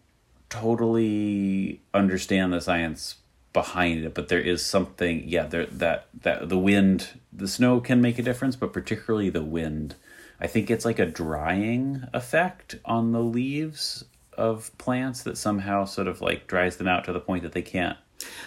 totally 0.50 1.82
understand 1.94 2.52
the 2.52 2.60
science 2.60 3.18
behind 3.54 4.04
it, 4.04 4.14
but 4.14 4.28
there 4.28 4.42
is 4.42 4.66
something, 4.66 5.24
yeah, 5.26 5.46
there 5.46 5.66
that 5.68 6.08
that 6.22 6.50
the 6.50 6.58
wind, 6.58 7.20
the 7.32 7.48
snow 7.48 7.80
can 7.80 8.02
make 8.02 8.20
a 8.20 8.24
difference, 8.24 8.58
but 8.58 8.74
particularly 8.74 9.30
the 9.30 9.44
wind. 9.44 9.96
I 10.40 10.48
think 10.48 10.70
it's 10.70 10.86
like 10.86 11.00
a 11.00 11.06
drying 11.06 12.04
effect 12.14 12.76
on 12.86 13.12
the 13.12 13.22
leaves 13.22 14.06
of 14.34 14.76
plants 14.78 15.24
that 15.24 15.38
somehow 15.38 15.86
sort 15.86 16.08
of 16.08 16.22
like 16.22 16.48
dries 16.48 16.78
them 16.78 16.88
out 16.88 17.06
to 17.06 17.14
the 17.14 17.20
point 17.20 17.44
that 17.44 17.54
they 17.54 17.62
can't 17.64 17.98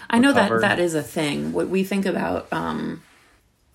I 0.08 0.18
know 0.18 0.32
that 0.32 0.60
that 0.60 0.78
is 0.78 0.94
a 0.94 1.02
thing. 1.02 1.52
What 1.52 1.68
we 1.68 1.84
think 1.84 2.06
about 2.06 2.52
um, 2.52 3.02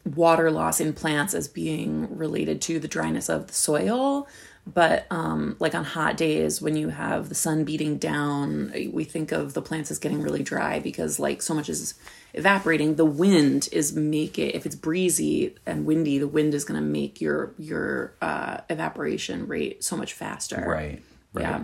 water 0.03 0.51
loss 0.51 0.79
in 0.79 0.93
plants 0.93 1.33
as 1.33 1.47
being 1.47 2.15
related 2.15 2.61
to 2.63 2.79
the 2.79 2.87
dryness 2.87 3.29
of 3.29 3.47
the 3.47 3.53
soil, 3.53 4.27
But 4.67 5.05
um, 5.11 5.55
like 5.59 5.75
on 5.75 5.83
hot 5.83 6.17
days 6.17 6.59
when 6.59 6.75
you 6.75 6.89
have 6.89 7.29
the 7.29 7.35
sun 7.35 7.65
beating 7.65 7.97
down, 7.97 8.73
we 8.91 9.03
think 9.03 9.31
of 9.31 9.53
the 9.53 9.61
plants 9.61 9.91
as 9.91 9.99
getting 9.99 10.21
really 10.21 10.41
dry 10.41 10.79
because 10.79 11.19
like 11.19 11.43
so 11.43 11.53
much 11.53 11.69
is 11.69 11.93
evaporating. 12.33 12.95
The 12.95 13.05
wind 13.05 13.69
is 13.71 13.95
make 13.95 14.39
it 14.39 14.55
if 14.55 14.65
it's 14.65 14.75
breezy 14.75 15.55
and 15.67 15.85
windy, 15.85 16.17
the 16.17 16.27
wind 16.27 16.55
is 16.55 16.65
going 16.65 16.81
to 16.81 16.85
make 16.85 17.21
your 17.21 17.53
your 17.59 18.15
uh, 18.21 18.61
evaporation 18.69 19.47
rate 19.47 19.83
so 19.83 19.95
much 19.95 20.13
faster. 20.13 20.63
Right. 20.67 21.03
Right. 21.31 21.43
Yeah. 21.43 21.63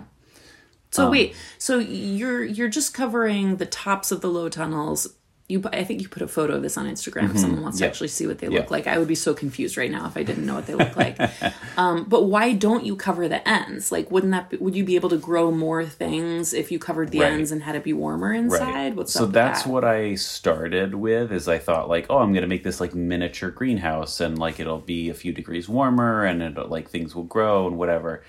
So 0.92 1.10
wait, 1.10 1.34
so 1.56 1.78
you're 1.78 2.44
you're 2.44 2.68
just 2.68 2.92
covering 2.92 3.56
the 3.56 3.64
tops 3.66 4.12
of 4.12 4.20
the 4.20 4.28
low 4.28 4.50
tunnels. 4.50 5.08
You, 5.52 5.62
I 5.72 5.84
think 5.84 6.00
you 6.02 6.08
put 6.08 6.22
a 6.22 6.28
photo 6.28 6.54
of 6.56 6.62
this 6.62 6.76
on 6.76 6.86
Instagram. 6.86 7.30
If 7.30 7.38
someone 7.38 7.62
wants 7.62 7.78
to 7.78 7.86
actually 7.86 8.08
see 8.08 8.26
what 8.26 8.38
they 8.38 8.48
Yeah. 8.48 8.60
look 8.60 8.70
like, 8.70 8.86
I 8.86 8.98
would 8.98 9.06
be 9.08 9.14
so 9.14 9.34
confused 9.34 9.76
right 9.76 9.90
now 9.90 10.06
if 10.06 10.16
I 10.16 10.22
didn't 10.22 10.46
know 10.46 10.54
what 10.54 10.66
they 10.66 10.74
look 10.74 10.96
like. 10.96 11.18
um, 11.76 12.04
but 12.04 12.24
why 12.24 12.52
don't 12.52 12.84
you 12.84 12.96
cover 12.96 13.28
the 13.28 13.46
ends? 13.48 13.92
Like, 13.92 14.10
wouldn't 14.10 14.32
that 14.32 14.50
be, 14.50 14.56
would 14.56 14.74
you 14.74 14.84
be 14.84 14.96
able 14.96 15.10
to 15.10 15.16
grow 15.18 15.50
more 15.50 15.84
things 15.84 16.52
if 16.54 16.72
you 16.72 16.78
covered 16.78 17.10
the 17.10 17.20
Right. 17.20 17.32
ends 17.32 17.52
and 17.52 17.62
had 17.62 17.76
it 17.76 17.84
be 17.84 17.92
warmer 17.92 18.32
inside? 18.32 18.96
What's 18.96 19.12
so 19.12 19.20
up 19.24 19.26
with 19.28 19.34
that's 19.34 19.62
that? 19.64 19.68
what 19.70 19.84
I 19.84 20.14
started 20.14 20.94
with 20.94 21.30
is 21.32 21.46
I 21.48 21.58
thought 21.58 21.88
like, 21.88 22.06
oh, 22.10 22.18
I'm 22.18 22.32
gonna 22.32 22.46
make 22.46 22.64
this 22.64 22.80
like 22.80 22.94
miniature 22.94 23.50
greenhouse 23.50 24.20
and 24.20 24.38
like 24.38 24.58
it'll 24.58 24.78
be 24.80 25.10
a 25.10 25.14
few 25.14 25.32
degrees 25.32 25.68
warmer 25.68 26.24
and 26.24 26.42
it'll 26.42 26.68
like 26.68 26.88
things 26.88 27.14
will 27.14 27.24
grow 27.24 27.66
and 27.66 27.76
whatever. 27.78 28.22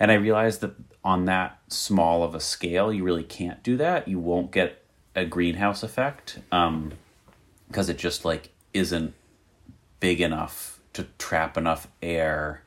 And 0.00 0.10
I 0.10 0.14
realized 0.14 0.60
that 0.62 0.74
on 1.04 1.26
that 1.26 1.58
small 1.68 2.22
of 2.22 2.34
a 2.34 2.40
scale, 2.40 2.92
you 2.92 3.04
really 3.04 3.22
can't 3.22 3.62
do 3.62 3.76
that. 3.76 4.08
You 4.08 4.18
won't 4.18 4.50
get 4.50 4.83
a 5.14 5.24
greenhouse 5.24 5.82
effect 5.82 6.38
um, 6.50 6.92
because 7.68 7.88
it 7.88 7.98
just 7.98 8.24
like 8.24 8.50
isn't 8.72 9.14
big 10.00 10.20
enough 10.20 10.80
to 10.92 11.04
trap 11.18 11.56
enough 11.56 11.88
air. 12.02 12.62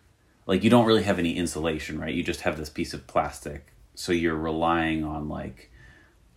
Like 0.46 0.64
you 0.64 0.70
don't 0.70 0.86
really 0.86 1.04
have 1.04 1.20
any 1.20 1.36
insulation, 1.36 2.00
right? 2.00 2.14
You 2.14 2.24
just 2.24 2.42
have 2.42 2.58
this 2.58 2.70
piece 2.70 2.94
of 2.94 3.08
plastic, 3.08 3.74
so 3.96 4.12
you're 4.12 4.36
relying 4.36 5.04
on 5.04 5.28
like 5.28 5.72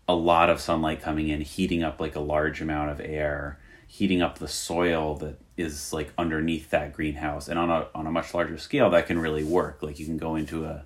a 0.09 0.15
lot 0.15 0.51
of 0.51 0.61
sunlight 0.61 1.01
coming 1.01 1.29
in, 1.29 1.41
heating 1.41 1.85
up 1.85 2.01
like 2.01 2.17
a 2.17 2.21
large 2.21 2.61
amount 2.61 2.91
of 2.91 3.01
air, 3.01 3.61
heating 3.87 4.21
up 4.21 4.39
the 4.39 4.49
soil 4.49 5.15
that 5.17 5.41
is 5.57 5.93
like 5.93 6.13
underneath 6.19 6.71
that 6.71 6.93
greenhouse. 6.93 7.49
And 7.49 7.59
on 7.59 7.71
a 7.71 7.87
on 7.95 8.07
a 8.07 8.11
much 8.11 8.35
larger 8.35 8.59
scale, 8.59 8.91
that 8.91 9.07
can 9.07 9.19
really 9.21 9.45
work. 9.45 9.83
Like 9.83 9.99
you 10.01 10.07
can 10.07 10.17
go 10.17 10.35
into 10.35 10.65
a 10.65 10.85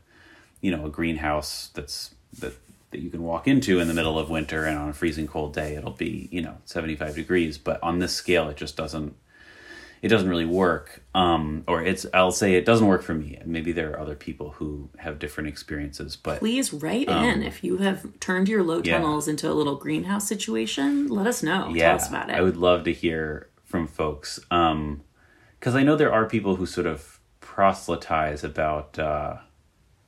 you 0.60 0.70
know 0.70 0.86
a 0.86 0.90
greenhouse 0.90 1.70
that's 1.74 2.14
that 2.40 2.54
that 2.94 3.02
you 3.02 3.10
can 3.10 3.22
walk 3.22 3.46
into 3.46 3.78
in 3.80 3.88
the 3.88 3.94
middle 3.94 4.18
of 4.18 4.30
winter, 4.30 4.64
and 4.64 4.78
on 4.78 4.88
a 4.88 4.92
freezing 4.92 5.26
cold 5.26 5.52
day, 5.52 5.74
it'll 5.76 5.90
be 5.92 6.28
you 6.32 6.40
know 6.40 6.56
seventy 6.64 6.96
five 6.96 7.14
degrees. 7.14 7.58
But 7.58 7.82
on 7.82 7.98
this 7.98 8.14
scale, 8.14 8.48
it 8.48 8.56
just 8.56 8.76
doesn't 8.76 9.14
it 10.02 10.08
doesn't 10.08 10.28
really 10.28 10.44
work 10.44 11.02
um 11.14 11.64
or 11.66 11.82
it's 11.82 12.04
i'll 12.12 12.30
say 12.30 12.56
it 12.56 12.66
doesn't 12.66 12.88
work 12.88 13.00
for 13.02 13.14
me 13.14 13.38
maybe 13.46 13.72
there 13.72 13.90
are 13.92 13.98
other 14.00 14.14
people 14.14 14.50
who 14.50 14.90
have 14.98 15.18
different 15.18 15.48
experiences 15.48 16.14
but 16.14 16.40
Please 16.40 16.74
write 16.74 17.08
in 17.08 17.42
if 17.42 17.64
you 17.64 17.78
have 17.78 18.04
turned 18.20 18.46
your 18.46 18.62
low 18.62 18.80
Um, 18.80 18.82
yeah. 18.84 18.98
tunnels 18.98 19.28
into 19.28 19.50
a 19.50 19.54
little 19.54 19.76
greenhouse 19.76 20.28
situation. 20.28 21.06
Let 21.08 21.26
us 21.26 21.42
know. 21.42 21.70
yeah 21.74 21.86
Tell 21.86 21.96
us 21.96 22.08
about 22.10 22.28
it. 22.28 22.36
i 22.36 22.42
would 22.42 22.58
love 22.58 22.84
to 22.84 22.92
hear 22.92 23.48
from 23.64 23.86
folks 23.86 24.38
um 24.50 25.00
because 25.58 25.74
i 25.74 25.82
know 25.82 25.96
there 25.96 26.12
are 26.12 26.26
people 26.26 26.56
who 26.56 26.66
sort 26.66 26.86
of 26.86 27.18
proselytize 27.40 28.44
about 28.44 28.98
uh 28.98 29.36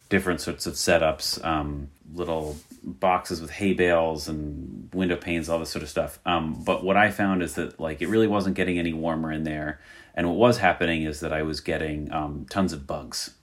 different 0.09 0.41
sorts 0.41 0.67
of 0.67 0.75
setups 0.75 1.45
um 1.45 1.89
little 2.15 2.57
boxes 2.83 3.41
with 3.41 3.51
hay 3.51 3.73
bales 3.73 4.29
and 4.29 4.89
window 4.95 5.17
panes 5.17 5.49
all 5.49 5.59
this 5.59 5.71
sort 5.71 5.83
of 5.83 5.89
stuff 5.89 6.19
um 6.25 6.63
but 6.65 6.85
what 6.85 6.97
i 6.97 7.11
found 7.11 7.43
is 7.43 7.55
that 7.55 7.79
like 7.81 8.01
it 8.01 8.09
really 8.09 8.29
wasn't 8.29 8.55
getting 8.55 8.79
any 8.79 8.93
warmer 8.93 9.33
in 9.33 9.45
there 9.45 9.81
and 10.15 10.29
what 10.29 10.37
was 10.37 10.59
happening 10.59 11.03
is 11.03 11.21
that 11.21 11.33
i 11.33 11.43
was 11.43 11.61
getting 11.61 12.11
um 12.13 12.47
tons 12.49 12.73
of 12.73 12.87
bugs 12.87 13.35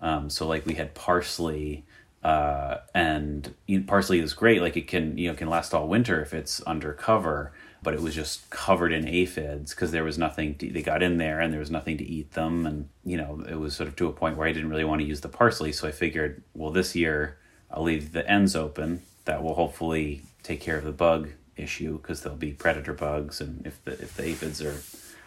um 0.00 0.30
so 0.30 0.46
like 0.46 0.64
we 0.64 0.74
had 0.74 0.94
parsley 0.94 1.84
uh, 2.22 2.78
and 2.94 3.54
you 3.66 3.80
know, 3.80 3.86
parsley 3.86 4.20
is 4.20 4.32
great. 4.32 4.60
Like 4.60 4.76
it 4.76 4.86
can, 4.86 5.18
you 5.18 5.28
know, 5.28 5.34
can 5.34 5.48
last 5.48 5.74
all 5.74 5.88
winter 5.88 6.20
if 6.22 6.32
it's 6.32 6.62
under 6.66 6.92
cover. 6.92 7.52
But 7.82 7.94
it 7.94 8.00
was 8.00 8.14
just 8.14 8.48
covered 8.50 8.92
in 8.92 9.08
aphids 9.08 9.74
because 9.74 9.90
there 9.90 10.04
was 10.04 10.16
nothing. 10.16 10.54
To, 10.56 10.70
they 10.70 10.82
got 10.82 11.02
in 11.02 11.18
there 11.18 11.40
and 11.40 11.52
there 11.52 11.60
was 11.60 11.70
nothing 11.70 11.98
to 11.98 12.04
eat 12.04 12.32
them, 12.32 12.66
and 12.66 12.88
you 13.04 13.16
know, 13.16 13.44
it 13.48 13.56
was 13.56 13.74
sort 13.74 13.88
of 13.88 13.96
to 13.96 14.06
a 14.06 14.12
point 14.12 14.36
where 14.36 14.46
I 14.46 14.52
didn't 14.52 14.70
really 14.70 14.84
want 14.84 15.00
to 15.00 15.06
use 15.06 15.20
the 15.20 15.28
parsley. 15.28 15.72
So 15.72 15.88
I 15.88 15.90
figured, 15.90 16.42
well, 16.54 16.70
this 16.70 16.94
year 16.94 17.38
I'll 17.70 17.82
leave 17.82 18.12
the 18.12 18.28
ends 18.30 18.54
open. 18.54 19.02
That 19.24 19.42
will 19.42 19.54
hopefully 19.54 20.22
take 20.42 20.60
care 20.60 20.76
of 20.76 20.84
the 20.84 20.92
bug 20.92 21.30
issue 21.56 21.98
because 21.98 22.22
there'll 22.22 22.38
be 22.38 22.52
predator 22.52 22.92
bugs, 22.92 23.40
and 23.40 23.66
if 23.66 23.82
the 23.84 23.92
if 23.92 24.16
the 24.16 24.26
aphids 24.26 24.62
are 24.62 24.80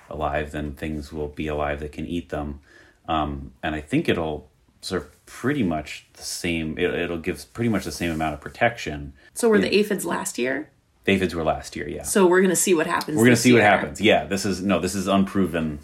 alive, 0.09 0.51
then 0.51 0.73
things 0.73 1.11
will 1.11 1.27
be 1.27 1.47
alive 1.47 1.79
that 1.79 1.91
can 1.91 2.05
eat 2.05 2.29
them. 2.29 2.61
Um, 3.07 3.53
and 3.61 3.75
I 3.75 3.81
think 3.81 4.09
it'll 4.09 4.49
serve 4.81 5.09
pretty 5.25 5.63
much 5.63 6.07
the 6.13 6.23
same. 6.23 6.77
It, 6.77 6.93
it'll 6.93 7.17
give 7.17 7.51
pretty 7.53 7.69
much 7.69 7.85
the 7.85 7.91
same 7.91 8.11
amount 8.11 8.35
of 8.35 8.41
protection. 8.41 9.13
so 9.33 9.49
were 9.49 9.59
the 9.59 9.75
aphids 9.75 10.05
last 10.05 10.37
year? 10.37 10.69
The 11.05 11.13
aphids 11.13 11.33
were 11.35 11.43
last 11.43 11.75
year, 11.75 11.87
yeah. 11.87 12.03
So 12.03 12.25
we're 12.27 12.41
gonna 12.41 12.55
see 12.55 12.73
what 12.73 12.87
happens. 12.87 13.17
We're 13.17 13.25
gonna 13.25 13.35
see 13.35 13.53
what 13.53 13.61
happens. 13.61 14.01
Yeah, 14.01 14.25
this 14.25 14.45
is 14.45 14.61
no, 14.61 14.79
this 14.79 14.95
is 14.95 15.07
unproven. 15.07 15.79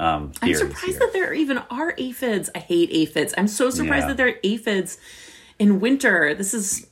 Um, 0.00 0.32
I'm 0.42 0.54
surprised 0.54 0.84
here. 0.86 0.98
that 1.00 1.12
there 1.12 1.32
even 1.32 1.58
are 1.70 1.94
aphids. 1.98 2.50
I 2.54 2.58
hate 2.60 2.90
aphids. 2.92 3.34
I'm 3.36 3.48
so 3.48 3.70
surprised 3.70 4.04
Yeah. 4.04 4.08
that 4.08 4.16
there 4.16 4.28
are 4.28 4.38
aphids 4.44 4.98
in 5.58 5.80
winter. 5.80 6.34
This 6.34 6.54
is 6.54 6.86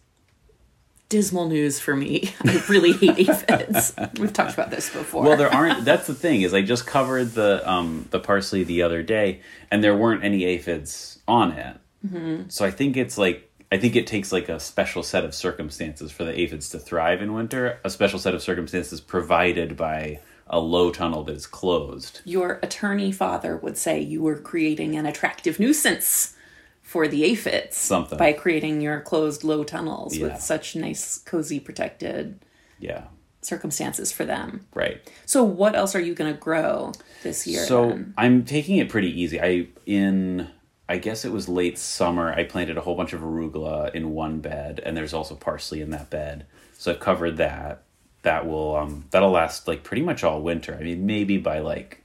dismal 1.08 1.48
news 1.48 1.78
for 1.78 1.94
me. 1.94 2.34
I 2.44 2.62
really 2.68 2.92
hate 2.92 3.28
aphids. 3.28 3.94
We've 4.18 4.32
talked 4.32 4.54
about 4.54 4.70
this 4.70 4.90
before. 4.90 5.22
Well, 5.24 5.36
there 5.36 5.52
aren't. 5.52 5.84
That's 5.84 6.06
the 6.06 6.14
thing 6.14 6.42
is, 6.42 6.52
I 6.54 6.62
just 6.62 6.86
covered 6.86 7.32
the 7.32 7.68
um, 7.68 8.06
the 8.10 8.20
parsley 8.20 8.64
the 8.64 8.82
other 8.82 9.02
day, 9.02 9.40
and 9.70 9.82
there 9.82 9.96
weren't 9.96 10.24
any 10.24 10.44
aphids 10.44 11.20
on 11.28 11.52
it. 11.52 11.76
Mm-hmm. 12.06 12.48
So 12.48 12.64
I 12.64 12.70
think 12.70 12.96
it's 12.96 13.18
like 13.18 13.50
I 13.72 13.78
think 13.78 13.96
it 13.96 14.06
takes 14.06 14.32
like 14.32 14.48
a 14.48 14.60
special 14.60 15.02
set 15.02 15.24
of 15.24 15.34
circumstances 15.34 16.12
for 16.12 16.24
the 16.24 16.38
aphids 16.38 16.68
to 16.70 16.78
thrive 16.78 17.20
in 17.20 17.32
winter. 17.34 17.80
A 17.84 17.90
special 17.90 18.18
set 18.18 18.34
of 18.34 18.42
circumstances 18.42 19.00
provided 19.00 19.76
by 19.76 20.20
a 20.46 20.60
low 20.60 20.92
tunnel 20.92 21.24
that 21.24 21.34
is 21.34 21.46
closed. 21.46 22.20
Your 22.24 22.60
attorney 22.62 23.10
father 23.10 23.56
would 23.56 23.76
say 23.76 24.00
you 24.00 24.22
were 24.22 24.38
creating 24.38 24.94
an 24.96 25.04
attractive 25.04 25.58
nuisance 25.58 26.36
for 26.82 27.08
the 27.08 27.24
aphids 27.24 27.76
Something. 27.76 28.16
by 28.16 28.32
creating 28.32 28.80
your 28.80 29.00
closed 29.00 29.42
low 29.42 29.64
tunnels 29.64 30.16
Yeah. 30.16 30.28
with 30.28 30.40
such 30.40 30.76
nice, 30.76 31.18
cozy, 31.18 31.58
protected 31.58 32.38
Yeah. 32.78 33.06
circumstances 33.42 34.12
for 34.12 34.24
them. 34.24 34.66
Right. 34.72 35.00
So, 35.24 35.42
what 35.42 35.74
else 35.74 35.96
are 35.96 36.00
you 36.00 36.14
going 36.14 36.32
to 36.32 36.38
grow 36.38 36.92
this 37.24 37.44
year? 37.48 37.64
So 37.64 37.88
then? 37.88 38.14
I'm 38.16 38.44
taking 38.44 38.76
it 38.76 38.88
pretty 38.88 39.20
easy. 39.20 39.40
I 39.40 39.66
in 39.84 40.46
I 40.88 40.98
guess 40.98 41.24
it 41.24 41.32
was 41.32 41.48
late 41.48 41.78
summer. 41.78 42.32
I 42.32 42.44
planted 42.44 42.76
a 42.76 42.80
whole 42.80 42.94
bunch 42.94 43.12
of 43.12 43.20
arugula 43.20 43.92
in 43.94 44.10
one 44.10 44.40
bed, 44.40 44.80
and 44.84 44.96
there's 44.96 45.14
also 45.14 45.34
parsley 45.34 45.80
in 45.80 45.90
that 45.90 46.10
bed. 46.10 46.46
So 46.74 46.92
I've 46.92 47.00
covered 47.00 47.36
that. 47.38 47.82
That 48.22 48.46
will 48.46 48.76
um 48.76 49.04
that'll 49.10 49.30
last 49.30 49.68
like 49.68 49.84
pretty 49.84 50.02
much 50.02 50.24
all 50.24 50.42
winter. 50.42 50.76
I 50.78 50.82
mean, 50.82 51.06
maybe 51.06 51.38
by 51.38 51.60
like 51.60 52.02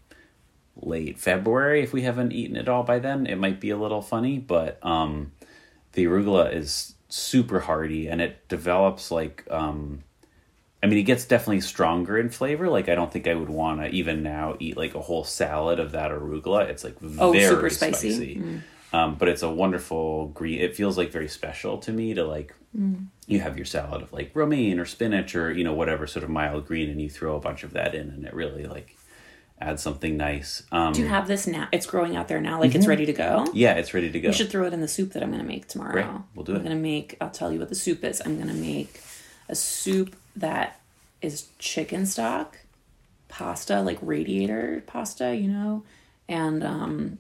late 0.76 1.20
February 1.20 1.84
if 1.84 1.94
we 1.94 2.04
haven't 2.04 2.32
eaten 2.32 2.56
it 2.56 2.70
all 2.70 2.84
by 2.84 3.00
then, 3.00 3.26
it 3.28 3.38
might 3.38 3.60
be 3.60 3.70
a 3.70 3.78
little 3.78 4.02
funny. 4.02 4.38
But 4.38 4.84
um, 4.84 5.32
the 5.94 6.06
arugula 6.06 6.54
is 6.54 6.96
super 7.10 7.62
hardy, 7.62 8.08
and 8.08 8.22
it 8.22 8.48
develops 8.48 9.12
like 9.12 9.46
um 9.50 10.04
I 10.84 10.88
mean, 10.88 10.98
it 10.98 11.04
gets 11.04 11.26
definitely 11.26 11.62
stronger 11.62 12.18
in 12.18 12.30
flavor. 12.30 12.68
Like, 12.70 12.90
I 12.90 12.96
don't 12.96 13.12
think 13.12 13.28
I 13.28 13.36
would 13.36 13.50
want 13.50 13.82
to 13.82 13.88
even 13.90 14.24
now 14.24 14.56
eat 14.60 14.78
like 14.78 14.96
a 14.96 15.02
whole 15.02 15.24
salad 15.24 15.80
of 15.80 15.92
that 15.92 16.10
arugula. 16.12 16.68
It's 16.70 16.84
like 16.84 16.96
Oh, 17.20 17.32
very 17.32 17.46
super 17.46 17.70
spicy? 17.70 18.12
spicy. 18.12 18.62
Um, 18.94 19.16
but 19.16 19.30
it's 19.30 19.42
a 19.44 19.50
wonderful 19.50 20.28
green. 20.30 20.60
It 20.60 20.76
feels 20.76 20.98
like 20.98 21.12
very 21.12 21.28
special 21.30 21.78
to 21.80 21.92
me 21.92 22.14
to 22.16 22.26
like 22.26 22.54
you 23.28 23.40
have 23.42 23.58
your 23.58 23.66
salad 23.66 24.02
of 24.02 24.12
like 24.14 24.32
romaine 24.34 24.80
or 24.80 24.86
spinach 24.86 25.36
or 25.36 25.52
you 25.52 25.64
know 25.64 25.74
whatever 25.74 26.08
sort 26.08 26.24
of 26.24 26.30
mild 26.30 26.66
green, 26.68 26.90
and 26.90 27.02
you 27.02 27.10
throw 27.10 27.36
a 27.36 27.40
bunch 27.40 27.64
of 27.64 27.74
that 27.74 27.94
in, 27.96 28.10
and 28.10 28.26
it 28.26 28.34
really 28.34 28.66
like 28.66 28.98
adds 29.62 29.82
something 29.84 30.18
nice. 30.18 30.64
Um, 30.72 30.92
Do 30.94 31.02
you 31.02 31.08
have 31.08 31.28
this 31.28 31.46
now? 31.48 31.68
It's 31.72 31.86
growing 31.86 32.16
out 32.18 32.28
there 32.28 32.42
now, 32.42 32.60
like 32.60 32.74
it's 32.76 32.88
ready 32.88 33.06
to 33.06 33.14
go. 33.14 33.46
yeah, 33.54 33.74
it's 33.76 33.94
ready 33.94 34.10
to 34.12 34.20
go. 34.20 34.28
You 34.30 34.34
should 34.34 34.50
throw 34.50 34.66
it 34.66 34.74
in 34.74 34.82
the 34.82 34.88
soup 34.88 35.12
that 35.14 35.22
I'm 35.24 35.30
going 35.30 35.42
to 35.42 35.48
make 35.48 35.68
tomorrow. 35.68 35.92
Great. 35.92 36.08
We'll 36.36 36.44
do 36.46 36.54
I'm 36.54 36.62
it. 36.62 36.64
going 36.64 36.76
to 36.76 36.82
make. 36.82 37.16
I'll 37.22 37.30
tell 37.30 37.52
you 37.54 37.60
what 37.60 37.70
the 37.70 37.76
soup 37.76 38.04
is. 38.04 38.22
I'm 38.26 38.36
going 38.36 38.48
to 38.50 38.54
make 38.54 39.00
a 39.48 39.56
soup 39.56 40.16
that 40.36 40.80
is 41.22 41.50
chicken 41.60 42.06
stock, 42.06 42.58
pasta 43.28 43.82
like 43.82 43.98
radiator 44.02 44.84
pasta, 44.88 45.36
you 45.36 45.48
know, 45.48 45.84
and 46.28 46.64
um, 46.64 47.18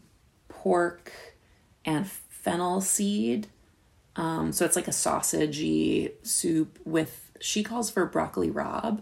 pork 0.49 1.11
and 1.85 2.07
fennel 2.07 2.81
seed. 2.81 3.47
Um, 4.15 4.51
so 4.51 4.65
it's 4.65 4.75
like 4.75 4.87
a 4.87 4.91
sausagey 4.91 6.11
soup 6.23 6.79
with. 6.85 7.31
She 7.39 7.63
calls 7.63 7.89
for 7.89 8.05
broccoli 8.05 8.51
rabe 8.51 9.01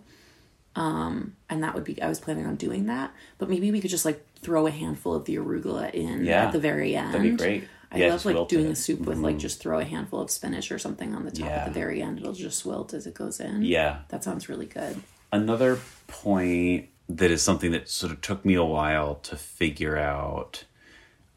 Um, 0.75 1.35
and 1.49 1.61
that 1.63 1.73
would 1.75 1.83
be 1.83 2.01
I 2.01 2.07
was 2.07 2.19
planning 2.19 2.45
on 2.45 2.55
doing 2.55 2.85
that, 2.85 3.13
but 3.37 3.49
maybe 3.49 3.71
we 3.71 3.81
could 3.81 3.89
just 3.89 4.05
like 4.05 4.25
throw 4.41 4.65
a 4.67 4.71
handful 4.71 5.13
of 5.13 5.25
the 5.25 5.35
arugula 5.35 5.93
in 5.93 6.25
Yeah, 6.25 6.45
at 6.45 6.53
the 6.53 6.59
very 6.59 6.95
end. 6.95 7.13
that'd 7.13 7.21
be 7.21 7.35
great. 7.35 7.67
I 7.91 7.97
Yeah, 7.99 8.09
love 8.09 8.25
like 8.25 8.47
doing 8.47 8.67
it. 8.67 8.71
a 8.71 8.75
soup 8.75 9.01
with 9.01 9.17
like 9.17 9.37
just 9.37 9.59
throw 9.59 9.79
a 9.79 9.83
handful 9.83 10.21
of 10.21 10.29
spinach 10.29 10.71
or 10.71 10.77
something 10.79 11.15
on 11.15 11.25
the 11.25 11.31
top 11.31 11.49
at 11.49 11.65
the 11.65 11.71
very 11.71 12.01
end. 12.01 12.19
It'll 12.19 12.33
just 12.33 12.65
wilt 12.65 12.93
as 12.93 13.07
it 13.07 13.13
goes 13.15 13.39
in. 13.39 13.63
Yeah. 13.63 13.99
that 14.09 14.23
sounds 14.23 14.47
really 14.47 14.67
good. 14.67 15.01
Another 15.31 15.79
point 16.07 16.89
that 17.07 17.31
is 17.31 17.41
something 17.41 17.71
that 17.71 17.89
sort 17.89 18.11
of 18.11 18.21
took 18.21 18.45
me 18.45 18.53
a 18.53 18.63
while 18.63 19.15
to 19.15 19.35
figure 19.35 19.97
out 19.97 20.65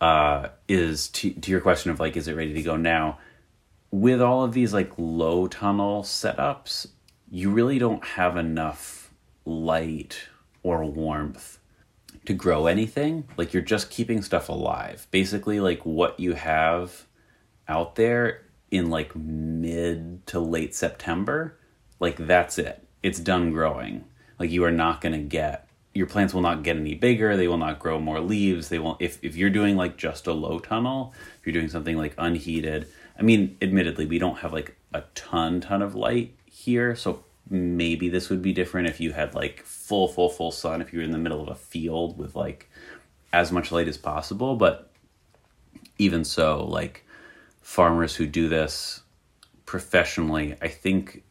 uh, 0.01 0.49
is 0.69 1.09
to 1.09 1.31
to 1.33 1.51
your 1.51 1.61
question 1.61 1.91
of 1.91 2.01
like, 2.01 2.17
is 2.17 2.29
it 2.29 2.35
ready 2.35 2.53
to 2.53 2.63
go 2.63 2.77
now? 2.77 3.19
With 3.91 4.21
all 4.21 4.43
of 4.45 4.53
these 4.53 4.73
like 4.75 4.91
low 4.99 5.47
tunnel 5.47 6.03
setups, 6.03 6.89
you 7.31 7.51
really 7.51 7.79
don't 7.79 8.05
have 8.05 8.37
enough 8.37 9.13
light 9.47 10.29
or 10.63 10.85
warmth 10.85 11.59
to 12.27 12.35
grow 12.35 12.67
anything. 12.67 13.29
Like 13.37 13.53
you're 13.53 13.63
just 13.63 13.91
keeping 13.91 14.23
stuff 14.23 14.49
alive. 14.49 15.07
Basically, 15.11 15.61
like 15.61 15.85
what 15.85 16.19
you 16.21 16.35
have 16.35 17.07
out 17.69 17.97
there 17.97 18.43
in 18.71 18.91
like 18.91 19.15
mid 19.15 20.27
to 20.29 20.41
late 20.41 20.75
September, 20.75 21.59
like 22.01 22.17
that's 22.17 22.59
it. 22.59 22.87
It's 23.03 23.19
done 23.19 23.53
growing. 23.53 24.05
Like 24.39 24.51
you 24.51 24.65
are 24.65 24.73
not 24.73 25.01
going 25.01 25.13
to 25.13 25.19
get 25.19 25.69
your 25.95 26.07
plants 26.07 26.33
will 26.33 26.41
not 26.41 26.63
get 26.63 26.77
any 26.77 26.95
bigger, 26.95 27.37
they 27.37 27.49
will 27.49 27.59
not 27.59 27.79
grow 27.79 27.99
more 27.99 28.21
leaves. 28.21 28.69
They 28.69 28.79
won't 28.79 29.01
if 29.01 29.19
if 29.23 29.37
you're 29.37 29.51
doing 29.51 29.77
like 29.77 29.97
just 29.97 30.27
a 30.27 30.33
low 30.33 30.59
tunnel, 30.59 31.15
if 31.39 31.47
you're 31.47 31.53
doing 31.53 31.69
something 31.69 31.97
like 31.97 32.15
unheated. 32.19 32.89
I 33.19 33.23
mean, 33.23 33.57
admittedly, 33.61 34.07
we 34.07 34.19
don't 34.19 34.39
have 34.39 34.53
like 34.53 34.77
a 34.95 35.03
ton 35.15 35.61
ton 35.61 35.83
of 35.83 35.95
light 35.95 36.35
here, 36.47 36.97
so 36.97 37.25
maybe 37.53 38.09
this 38.09 38.31
would 38.31 38.43
be 38.43 38.53
different 38.53 38.89
if 38.89 38.99
you 38.99 39.13
had 39.13 39.35
like 39.35 39.63
full 39.63 40.09
full 40.09 40.31
full 40.31 40.51
sun 40.51 40.81
if 40.81 40.93
you 40.93 40.99
were 40.99 41.05
in 41.05 41.13
the 41.13 41.19
middle 41.19 41.43
of 41.43 41.49
a 41.49 41.55
field 41.55 42.19
with 42.19 42.35
like 42.35 42.69
as 43.33 43.53
much 43.53 43.71
light 43.73 43.89
as 43.89 43.97
possible, 43.97 44.57
but 44.57 44.91
even 45.99 46.25
so, 46.25 46.65
like 46.65 47.05
farmers 47.61 48.17
who 48.17 48.27
do 48.27 48.49
this 48.49 49.03
professionally, 49.67 50.57
I 50.61 50.69
think 50.69 51.23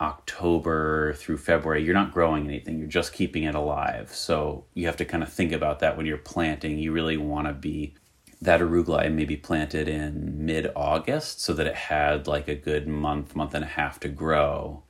October 0.00 1.14
through 1.14 1.38
February, 1.38 1.84
you're 1.84 1.94
not 1.94 2.12
growing 2.12 2.46
anything, 2.46 2.78
you're 2.78 2.88
just 2.88 3.12
keeping 3.12 3.44
it 3.44 3.54
alive. 3.54 4.12
So 4.12 4.64
you 4.74 4.86
have 4.86 4.96
to 4.96 5.04
kind 5.04 5.22
of 5.22 5.32
think 5.32 5.52
about 5.52 5.80
that 5.80 5.96
when 5.96 6.06
you're 6.06 6.18
planting. 6.18 6.78
You 6.78 6.92
really 6.92 7.16
want 7.16 7.46
to 7.46 7.52
be 7.52 7.94
that 8.42 8.60
arugula 8.60 9.10
maybe 9.10 9.36
planted 9.36 9.88
in 9.88 10.44
mid 10.44 10.70
August 10.76 11.40
so 11.40 11.52
that 11.54 11.66
it 11.66 11.74
had 11.74 12.26
like 12.26 12.48
a 12.48 12.54
good 12.54 12.86
month, 12.86 13.34
month 13.36 13.54
and 13.54 13.64
a 13.64 13.68
half 13.68 14.00
to 14.00 14.08
grow. 14.08 14.82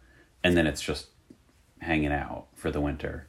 And 0.45 0.57
then 0.57 0.67
it's 0.67 0.83
just 0.83 1.09
hanging 1.81 2.13
out 2.13 2.47
for 2.55 2.71
the 2.71 2.81
winter. 2.81 3.27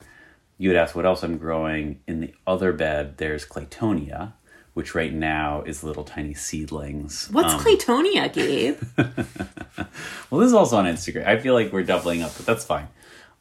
You 0.58 0.70
would 0.70 0.78
ask 0.78 0.96
what 0.96 1.06
else 1.06 1.24
I'm 1.24 1.38
growing. 1.38 2.02
In 2.08 2.20
the 2.20 2.34
other 2.46 2.72
bed, 2.72 3.18
there's 3.18 3.46
Claytonia, 3.46 4.34
which 4.74 4.94
right 4.94 5.14
now 5.14 5.64
is 5.64 5.84
little 5.84 6.04
tiny 6.04 6.34
seedlings. 6.34 7.30
What's 7.32 7.54
um, 7.54 7.60
Claytonia, 7.62 8.32
Gabe? 8.32 8.78
well, 10.30 10.42
this 10.42 10.48
is 10.48 10.54
also 10.54 10.78
on 10.78 10.86
Instagram. 10.86 11.26
I 11.26 11.40
feel 11.40 11.54
like 11.54 11.74
we're 11.74 11.84
doubling 11.84 12.22
up, 12.22 12.36
but 12.36 12.46
that's 12.46 12.66
fine. 12.66 12.88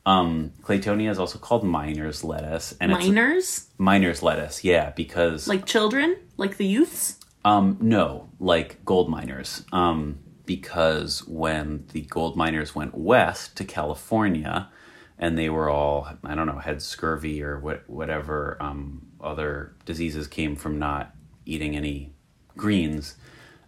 Um, 0.07 0.52
Claytonia 0.62 1.11
is 1.11 1.19
also 1.19 1.38
called 1.38 1.64
miner's 1.64 2.23
lettuce, 2.23 2.75
and 2.78 2.93
miners, 2.93 3.69
miner's 3.78 4.23
lettuce, 4.23 4.62
yeah, 4.62 4.90
because 4.90 5.49
like 5.49 5.64
children, 5.64 6.16
like 6.37 6.59
the 6.59 6.66
youths. 6.66 7.19
Um, 7.45 7.78
no, 7.81 8.28
like 8.38 8.85
gold 8.85 9.09
miners. 9.09 9.64
Um, 9.73 10.19
because 10.47 11.27
when 11.27 11.87
the 11.93 12.03
gold 12.03 12.37
miners 12.37 12.75
went 12.75 12.95
west 12.95 13.57
to 13.57 13.65
California, 13.65 14.71
and 15.19 15.39
they 15.39 15.49
were 15.49 15.71
all 15.71 16.09
I 16.25 16.35
don't 16.35 16.47
know 16.47 16.59
had 16.59 16.83
scurvy 16.83 17.43
or 17.43 17.59
what 17.59 17.89
whatever 17.89 18.57
um, 18.61 19.07
other 19.21 19.75
diseases 19.85 20.27
came 20.27 20.57
from 20.57 20.79
not 20.79 21.15
eating 21.47 21.77
any 21.77 22.13
greens, 22.57 23.17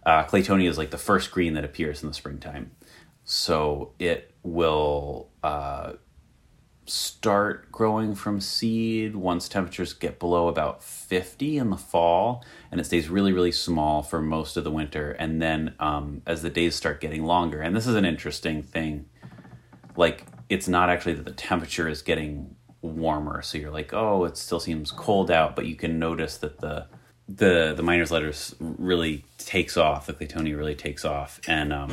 uh, 0.05 0.23
Claytonia 0.23 0.69
is 0.69 0.77
like 0.77 0.91
the 0.91 0.97
first 0.97 1.31
green 1.31 1.53
that 1.53 1.63
appears 1.65 2.01
in 2.01 2.09
the 2.09 2.13
springtime. 2.13 2.71
So 3.23 3.93
it 3.99 4.33
will 4.43 5.29
uh, 5.43 5.93
start 6.87 7.71
growing 7.71 8.15
from 8.15 8.39
seed 8.39 9.15
once 9.15 9.49
temperatures 9.49 9.93
get 9.93 10.19
below 10.19 10.47
about 10.47 10.83
50 10.83 11.57
in 11.57 11.69
the 11.69 11.77
fall, 11.77 12.43
and 12.71 12.79
it 12.79 12.85
stays 12.85 13.09
really, 13.09 13.33
really 13.33 13.51
small 13.51 14.01
for 14.01 14.21
most 14.21 14.57
of 14.57 14.63
the 14.63 14.71
winter. 14.71 15.11
And 15.11 15.41
then 15.41 15.75
um, 15.79 16.21
as 16.25 16.41
the 16.41 16.49
days 16.49 16.75
start 16.75 17.01
getting 17.01 17.23
longer, 17.23 17.61
and 17.61 17.75
this 17.75 17.87
is 17.87 17.95
an 17.95 18.05
interesting 18.05 18.63
thing, 18.63 19.05
like 19.95 20.25
it's 20.49 20.67
not 20.67 20.89
actually 20.89 21.13
that 21.13 21.25
the 21.25 21.31
temperature 21.31 21.89
is 21.89 22.01
getting 22.01 22.55
warmer, 22.81 23.41
so 23.41 23.57
you're 23.57 23.71
like, 23.71 23.93
oh, 23.93 24.23
it 24.23 24.37
still 24.37 24.59
seems 24.59 24.91
cold 24.91 25.29
out, 25.29 25.55
but 25.55 25.65
you 25.65 25.75
can 25.75 25.99
notice 25.99 26.37
that 26.37 26.59
the 26.59 26.87
the 27.29 27.73
the 27.75 27.83
miner's 27.83 28.09
lettuce 28.09 28.55
really 28.59 29.25
takes 29.37 29.75
off. 29.75 30.05
The 30.05 30.13
Claytonia 30.13 30.55
really 30.55 30.75
takes 30.75 31.03
off, 31.03 31.41
and 31.47 31.73
um, 31.73 31.91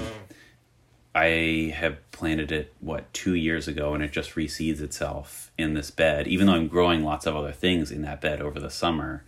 I 1.15 1.73
have 1.77 2.11
planted 2.11 2.51
it 2.51 2.75
what 2.81 3.13
two 3.13 3.35
years 3.35 3.69
ago, 3.69 3.95
and 3.95 4.03
it 4.03 4.11
just 4.11 4.35
reseeds 4.35 4.81
itself 4.81 5.53
in 5.57 5.75
this 5.75 5.91
bed. 5.91 6.27
Even 6.27 6.47
though 6.47 6.55
I'm 6.55 6.69
growing 6.69 7.05
lots 7.05 7.27
of 7.27 7.37
other 7.37 7.53
things 7.53 7.93
in 7.93 8.03
that 8.03 8.21
bed 8.21 8.41
over 8.41 8.59
the 8.59 8.71
summer, 8.71 9.25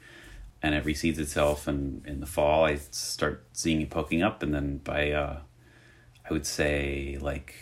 and 0.62 0.75
it 0.75 0.85
reseeds 0.85 1.18
itself, 1.18 1.68
and 1.68 2.05
in 2.07 2.20
the 2.20 2.27
fall 2.27 2.64
I 2.64 2.77
start 2.77 3.44
seeing 3.53 3.81
it 3.81 3.90
poking 3.90 4.22
up, 4.22 4.42
and 4.42 4.53
then 4.53 4.79
by 4.79 5.12
uh, 5.12 5.38
I 6.29 6.33
would 6.33 6.46
say 6.46 7.18
like 7.20 7.55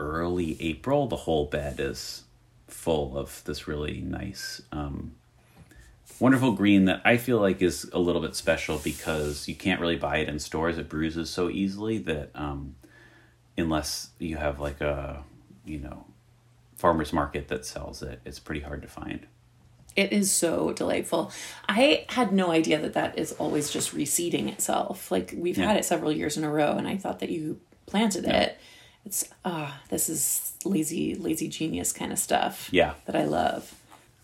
early 0.00 0.60
April, 0.60 1.06
the 1.06 1.16
whole 1.16 1.46
bed 1.46 1.78
is 1.78 2.24
full 2.66 3.16
of 3.16 3.44
this 3.44 3.68
really 3.68 4.00
nice. 4.00 4.62
Um, 4.72 5.12
wonderful 6.18 6.52
green 6.52 6.86
that 6.86 7.02
I 7.04 7.16
feel 7.18 7.38
like 7.38 7.62
is 7.62 7.88
a 7.92 7.98
little 7.98 8.20
bit 8.20 8.34
special 8.34 8.78
because 8.78 9.46
you 9.46 9.54
can't 9.54 9.80
really 9.80 9.96
buy 9.96 10.18
it 10.18 10.28
in 10.28 10.38
stores. 10.40 10.78
It 10.78 10.88
bruises 10.88 11.30
so 11.30 11.48
easily 11.50 11.98
that 11.98 12.30
um, 12.34 12.74
unless 13.56 14.10
you 14.18 14.36
have 14.36 14.60
like 14.60 14.80
a 14.80 15.24
you 15.64 15.78
know 15.78 16.06
farmers 16.76 17.12
market 17.12 17.48
that 17.48 17.64
sells 17.64 18.02
it, 18.02 18.20
it's 18.24 18.38
pretty 18.38 18.60
hard 18.60 18.82
to 18.82 18.88
find. 18.88 19.26
It 19.94 20.12
is 20.12 20.32
so 20.32 20.72
delightful. 20.72 21.30
I 21.68 22.06
had 22.08 22.32
no 22.32 22.50
idea 22.50 22.80
that 22.80 22.94
that 22.94 23.18
is 23.18 23.32
always 23.32 23.70
just 23.70 23.94
reseeding 23.94 24.48
itself. 24.48 25.10
Like 25.10 25.34
we've 25.36 25.58
yeah. 25.58 25.66
had 25.66 25.76
it 25.76 25.84
several 25.84 26.12
years 26.12 26.36
in 26.36 26.44
a 26.44 26.50
row, 26.50 26.72
and 26.76 26.88
I 26.88 26.96
thought 26.96 27.20
that 27.20 27.30
you 27.30 27.60
planted 27.86 28.24
yeah. 28.24 28.40
it. 28.40 28.58
It's 29.04 29.28
ah, 29.44 29.80
this 29.90 30.08
is 30.08 30.52
lazy, 30.64 31.14
lazy 31.14 31.48
genius 31.48 31.92
kind 31.92 32.12
of 32.12 32.18
stuff. 32.18 32.68
Yeah, 32.72 32.94
that 33.06 33.16
I 33.16 33.24
love 33.24 33.74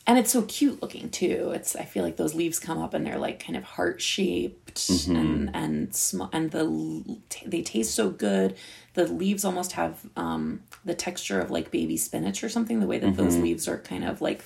and 0.08 0.18
it's 0.18 0.32
so 0.32 0.40
cute 0.42 0.80
looking 0.80 1.10
too. 1.10 1.52
It's 1.54 1.76
I 1.76 1.84
feel 1.84 2.02
like 2.02 2.16
those 2.16 2.34
leaves 2.34 2.58
come 2.58 2.78
up 2.78 2.94
and 2.94 3.06
they're 3.06 3.18
like 3.18 3.44
kind 3.44 3.58
of 3.58 3.62
heart 3.62 4.00
shaped 4.00 4.76
mm-hmm. 4.76 5.14
and 5.14 5.50
and 5.54 5.94
small 5.94 6.30
and 6.32 6.50
the 6.50 7.18
they 7.44 7.60
taste 7.60 7.94
so 7.94 8.08
good. 8.08 8.56
The 8.94 9.06
leaves 9.06 9.44
almost 9.44 9.72
have 9.72 10.00
um, 10.16 10.62
the 10.82 10.94
texture 10.94 11.40
of 11.40 11.50
like 11.50 11.70
baby 11.70 11.98
spinach 11.98 12.42
or 12.42 12.48
something. 12.48 12.80
The 12.80 12.86
way 12.86 12.98
that 12.98 13.08
mm-hmm. 13.08 13.22
those 13.22 13.36
leaves 13.36 13.68
are 13.68 13.76
kind 13.76 14.02
of 14.02 14.22
like 14.22 14.40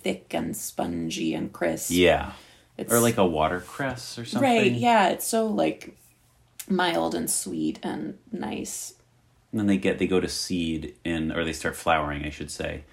thick 0.00 0.32
and 0.32 0.56
spongy 0.56 1.34
and 1.34 1.52
crisp. 1.52 1.90
Yeah, 1.90 2.32
it's, 2.78 2.90
or 2.90 2.98
like 2.98 3.18
a 3.18 3.26
watercress 3.26 4.18
or 4.18 4.24
something. 4.24 4.50
Right. 4.50 4.72
Yeah, 4.72 5.10
it's 5.10 5.26
so 5.26 5.46
like 5.46 5.98
mild 6.66 7.14
and 7.14 7.30
sweet 7.30 7.78
and 7.82 8.16
nice. 8.32 8.94
And 9.52 9.60
then 9.60 9.66
they 9.66 9.76
get 9.76 9.98
they 9.98 10.06
go 10.06 10.18
to 10.18 10.28
seed 10.28 10.94
in 11.04 11.30
or 11.30 11.44
they 11.44 11.52
start 11.52 11.76
flowering, 11.76 12.24
I 12.24 12.30
should 12.30 12.50
say 12.50 12.84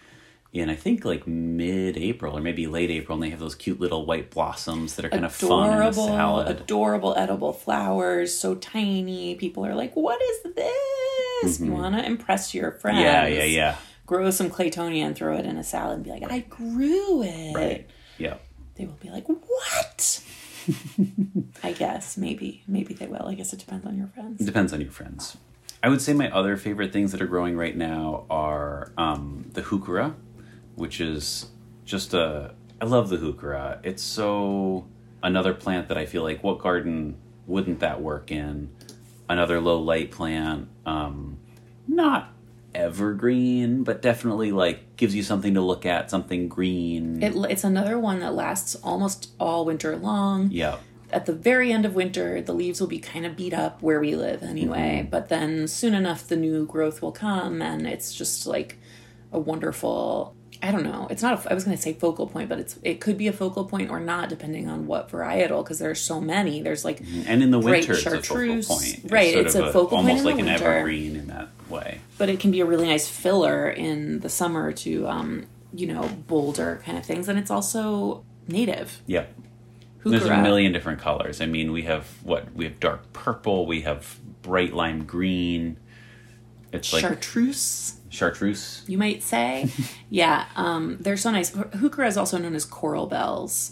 in 0.54 0.70
I 0.70 0.76
think 0.76 1.06
like 1.06 1.26
mid 1.26 1.98
April 1.98 2.38
or 2.38 2.42
maybe 2.42 2.68
late 2.68 2.90
April, 2.90 3.16
and 3.16 3.24
they 3.24 3.30
have 3.30 3.40
those 3.40 3.56
cute 3.56 3.80
little 3.80 4.06
white 4.06 4.32
blossoms 4.32 4.96
that 4.96 5.06
are 5.06 5.10
kind 5.10 5.26
adorable, 5.26 5.64
of 5.64 5.70
fun 5.70 5.82
in 5.82 5.88
a 5.88 5.94
salad. 5.94 6.48
Adorable 6.50 7.16
edible 7.16 7.54
flowers, 7.54 8.36
so 8.38 8.56
tiny. 8.56 9.36
People 9.36 9.66
are 9.66 9.76
like, 9.76 9.96
"What 9.96 10.22
is 10.22 10.54
this?" 10.56 11.58
Mm-hmm. 11.58 11.66
You 11.66 11.72
want 11.72 11.96
to 11.96 12.06
impress 12.06 12.54
your 12.54 12.72
friends. 12.72 13.00
Yeah, 13.00 13.28
yeah, 13.28 13.44
yeah. 13.44 13.76
Grow 14.06 14.30
some 14.30 14.50
claytonia 14.50 15.06
and 15.06 15.16
throw 15.16 15.38
it 15.38 15.46
in 15.46 15.58
a 15.58 15.64
salad 15.64 15.96
and 15.96 16.04
be 16.04 16.12
like, 16.12 16.30
"I 16.30 16.40
grew 16.40 17.24
it." 17.24 17.56
Right. 17.56 17.90
Yeah. 18.18 18.36
They 18.76 18.86
will 18.86 19.00
be 19.02 19.10
like, 19.10 19.28
"What?" 19.28 20.24
I 21.64 21.72
guess 21.72 22.18
maybe 22.18 22.64
maybe 22.68 22.94
they 22.94 23.08
will. 23.08 23.26
I 23.26 23.36
guess 23.36 23.54
it 23.54 23.60
depends 23.60 23.86
on 23.86 23.98
your 23.98 24.08
friends. 24.08 24.42
It 24.42 24.46
depends 24.46 24.74
on 24.74 24.82
your 24.82 24.92
friends. 24.92 25.38
I 25.84 25.90
would 25.90 26.02
say 26.02 26.14
my 26.14 26.30
other 26.30 26.58
favorite 26.58 26.94
things 26.94 27.12
that 27.12 27.22
are 27.22 27.28
growing 27.28 27.58
right 27.58 27.76
now 27.76 28.26
are 28.30 28.92
um, 28.98 29.50
the 29.54 29.64
heuchera, 29.64 30.14
which 30.76 31.02
is 31.02 31.48
just 31.86 32.14
a. 32.14 32.54
I 32.80 32.86
love 32.86 33.10
the 33.10 33.18
heuchera. 33.18 33.80
It's 33.84 34.02
so 34.02 34.88
another 35.24 35.54
plant 35.54 35.88
that 35.90 35.98
I 35.98 36.06
feel 36.06 36.24
like 36.24 36.44
what 36.44 36.60
garden 36.60 37.18
wouldn't 37.48 37.80
that 37.80 38.02
work 38.02 38.32
in? 38.32 38.70
Another 39.30 39.62
low 39.62 39.80
light 39.80 40.12
plant, 40.12 40.68
um, 40.86 41.38
not 41.88 42.34
evergreen, 42.74 43.84
but 43.84 44.02
definitely 44.02 44.52
like 44.52 44.96
gives 44.96 45.16
you 45.16 45.24
something 45.24 45.54
to 45.54 45.62
look 45.62 45.86
at, 45.86 46.10
something 46.10 46.48
green. 46.48 47.22
It, 47.22 47.34
it's 47.50 47.64
another 47.64 48.00
one 48.00 48.20
that 48.20 48.34
lasts 48.34 48.76
almost 48.76 49.32
all 49.40 49.66
winter 49.66 49.96
long. 49.96 50.50
Yeah. 50.52 50.78
At 51.12 51.26
the 51.26 51.34
very 51.34 51.74
end 51.74 51.86
of 51.86 51.94
winter, 51.94 52.42
the 52.42 52.54
leaves 52.54 52.80
will 52.80 52.88
be 52.88 53.00
kind 53.00 53.26
of 53.26 53.36
beat 53.36 53.54
up 53.54 53.82
where 53.82 54.00
we 54.00 54.16
live 54.16 54.44
anyway, 54.44 55.00
mm-hmm. 55.02 55.10
but 55.10 55.28
then 55.28 55.68
soon 55.68 55.94
enough 55.94 56.28
the 56.28 56.38
new 56.38 56.66
growth 56.66 57.02
will 57.02 57.12
come 57.12 57.62
and 57.62 57.86
it's 57.86 58.14
just 58.14 58.48
like 58.48 58.78
a 59.34 59.40
wonderful 59.40 60.36
I 60.64 60.72
don't 60.72 60.84
know. 60.84 61.08
It's 61.10 61.24
not. 61.24 61.46
A, 61.46 61.52
I 61.52 61.54
was 61.54 61.64
going 61.64 61.76
to 61.76 61.82
say 61.82 61.94
focal 61.94 62.28
point, 62.28 62.48
but 62.48 62.60
it's 62.60 62.78
it 62.84 63.02
could 63.02 63.18
be 63.18 63.28
a 63.28 63.34
focal 63.34 63.66
point 63.66 63.90
or 63.90 64.00
not, 64.00 64.30
depending 64.30 64.70
on 64.70 64.86
what 64.86 65.10
varietal. 65.10 65.64
Because 65.64 65.80
there's 65.80 66.00
so 66.00 66.22
many. 66.22 66.62
There's 66.62 66.86
like 66.86 67.00
mm-hmm. 67.00 67.24
and 67.28 67.42
in 67.42 67.52
the 67.52 67.60
winter, 67.60 67.94
it's 67.94 68.06
a 68.06 68.22
focal 68.22 68.46
point. 68.46 69.00
It's 69.04 69.12
right? 69.12 69.36
It's 69.36 69.56
a, 69.56 69.66
a 69.66 69.72
focal 69.74 69.98
almost 69.98 70.24
point 70.24 70.26
almost 70.26 70.26
like 70.26 70.40
an 70.40 70.46
winter, 70.46 70.72
evergreen 70.72 71.16
in 71.16 71.28
that 71.28 71.50
way. 71.70 72.02
But 72.18 72.30
it 72.30 72.40
can 72.40 72.52
be 72.52 72.60
a 72.60 72.66
really 72.66 72.88
nice 72.88 73.08
filler 73.08 73.70
in 73.70 74.20
the 74.20 74.30
summer 74.30 74.72
to 74.72 75.08
um, 75.08 75.48
you 75.74 75.88
know 75.88 76.08
bolder 76.28 76.82
kind 76.86 76.98
of 76.98 77.06
things, 77.06 77.28
and 77.28 77.40
it's 77.40 77.52
also 77.52 78.24
native. 78.48 79.02
Yeah, 79.08 79.26
There's 80.04 80.26
a 80.26 80.42
million 80.42 80.72
different 80.74 81.00
colors. 81.00 81.42
I 81.42 81.48
mean, 81.48 81.72
we 81.72 81.84
have 81.84 82.08
what? 82.24 82.54
We 82.54 82.66
have 82.66 82.80
dark 82.80 83.14
purple. 83.14 83.66
We 83.66 83.82
have 83.82 84.20
bright 84.42 84.74
lime 84.74 85.06
green. 85.06 85.78
It's 86.72 86.94
like 86.94 87.02
Chartreuse, 87.02 87.96
chartreuse. 88.12 88.84
you 88.88 88.98
might 88.98 89.24
say. 89.24 89.72
yeah, 90.10 90.46
um, 90.56 90.98
they're 91.00 91.18
so 91.18 91.32
nice. 91.32 91.52
Heuchera 91.52 92.08
is 92.08 92.18
also 92.18 92.38
known 92.38 92.54
as 92.54 92.66
coral 92.66 93.08
bells, 93.08 93.72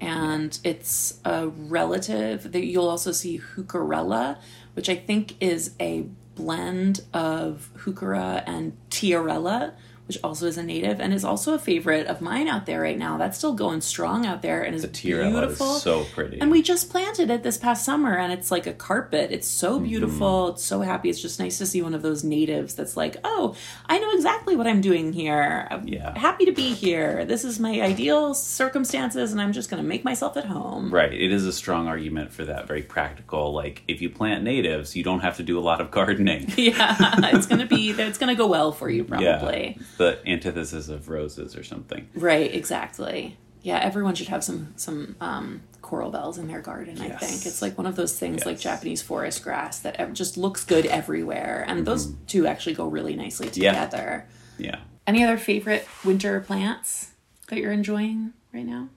and 0.00 0.58
it's 0.62 1.18
a 1.24 1.48
relative. 1.48 2.52
That 2.52 2.64
you'll 2.64 2.88
also 2.88 3.10
see 3.10 3.40
Heucherella, 3.40 4.38
which 4.74 4.88
I 4.88 4.94
think 4.94 5.34
is 5.42 5.74
a 5.80 6.06
blend 6.36 7.00
of 7.12 7.70
Heuchera 7.78 8.44
and 8.46 8.76
Tiarella, 8.90 9.74
which 10.10 10.18
also 10.24 10.46
is 10.46 10.58
a 10.58 10.62
native 10.64 10.98
and 10.98 11.14
is 11.14 11.24
also 11.24 11.54
a 11.54 11.58
favorite 11.58 12.08
of 12.08 12.20
mine 12.20 12.48
out 12.48 12.66
there 12.66 12.80
right 12.80 12.98
now. 12.98 13.16
That's 13.16 13.38
still 13.38 13.52
going 13.54 13.80
strong 13.80 14.26
out 14.26 14.42
there 14.42 14.60
and 14.62 14.74
is 14.74 14.84
Tiarella 14.92 15.42
beautiful. 15.42 15.76
is 15.76 15.82
so 15.82 16.02
pretty. 16.02 16.40
And 16.40 16.50
we 16.50 16.62
just 16.62 16.90
planted 16.90 17.30
it 17.30 17.44
this 17.44 17.56
past 17.56 17.84
summer 17.84 18.16
and 18.16 18.32
it's 18.32 18.50
like 18.50 18.66
a 18.66 18.72
carpet. 18.72 19.30
It's 19.30 19.46
so 19.46 19.76
Mm-hmm. 19.76 19.84
beautiful. 19.84 20.48
It's 20.48 20.64
so 20.64 20.80
happy. 20.80 21.10
It's 21.10 21.22
just 21.22 21.38
nice 21.38 21.58
to 21.58 21.66
see 21.66 21.80
one 21.80 21.94
of 21.94 22.02
those 22.02 22.24
natives 22.24 22.74
that's 22.74 22.96
like, 22.96 23.18
oh, 23.22 23.54
I 23.86 24.00
know 24.00 24.10
exactly 24.14 24.56
what 24.56 24.66
I'm 24.66 24.80
doing 24.80 25.12
here. 25.12 25.68
I'm 25.70 25.86
Yeah. 25.86 26.18
happy 26.18 26.44
to 26.46 26.52
be 26.52 26.74
here. 26.74 27.24
This 27.24 27.44
is 27.44 27.60
my 27.60 27.80
ideal 27.80 28.34
circumstances 28.34 29.30
and 29.30 29.40
I'm 29.40 29.52
just 29.52 29.70
going 29.70 29.80
to 29.80 29.88
make 29.88 30.02
myself 30.02 30.36
at 30.36 30.44
home. 30.46 30.92
Right. 30.92 31.12
It 31.14 31.30
is 31.30 31.46
a 31.46 31.52
strong 31.52 31.86
argument 31.86 32.32
for 32.32 32.44
that. 32.46 32.66
Very 32.66 32.82
practical. 32.82 33.52
Like 33.52 33.84
if 33.86 34.02
you 34.02 34.10
plant 34.10 34.42
natives, 34.42 34.96
you 34.96 35.04
don't 35.04 35.20
have 35.20 35.36
to 35.36 35.44
do 35.44 35.56
a 35.56 35.60
lot 35.70 35.80
of 35.80 35.90
gardening. 35.98 36.52
Yeah, 36.56 36.96
it's 37.32 37.46
going 37.46 37.60
to 37.60 37.66
be, 37.66 37.90
it's 37.90 38.18
going 38.18 38.28
to 38.34 38.34
go 38.36 38.48
well 38.48 38.72
for 38.72 38.90
you 38.90 39.04
probably. 39.12 39.76
Yeah. 39.78 39.82
The 40.00 40.18
antithesis 40.26 40.88
of 40.88 41.08
roses 41.10 41.54
or 41.54 41.62
something. 41.62 42.08
Right, 42.14 42.54
exactly. 42.54 43.36
Yeah, 43.62 43.78
everyone 43.78 44.14
should 44.14 44.28
have 44.28 44.42
some 44.42 44.72
some 44.76 45.14
um, 45.20 45.60
coral 45.82 46.10
bells 46.10 46.38
in 46.38 46.48
their 46.48 46.62
garden. 46.62 46.98
I 47.00 47.10
think 47.10 47.44
it's 47.44 47.60
like 47.60 47.76
one 47.76 47.86
of 47.86 47.96
those 47.96 48.18
things 48.18 48.46
like 48.46 48.58
Japanese 48.58 49.02
forest 49.02 49.44
grass 49.44 49.78
that 49.80 49.96
ev- 49.96 50.14
just 50.14 50.38
looks 50.38 50.64
good 50.64 50.86
everywhere, 50.86 51.64
and 51.68 51.86
those 51.86 52.14
two 52.26 52.46
actually 52.46 52.74
go 52.74 52.86
really 52.88 53.14
nicely 53.14 53.48
Mm-hmm. 53.48 53.62
Yeah. 53.62 53.72
together. 53.72 54.26
Yeah. 54.56 54.78
Any 55.06 55.22
other 55.22 55.36
favorite 55.36 55.86
winter 56.02 56.40
plants 56.40 57.10
that 57.48 57.58
you're 57.58 57.72
enjoying 57.72 58.32
right 58.54 58.64
now? 58.64 58.88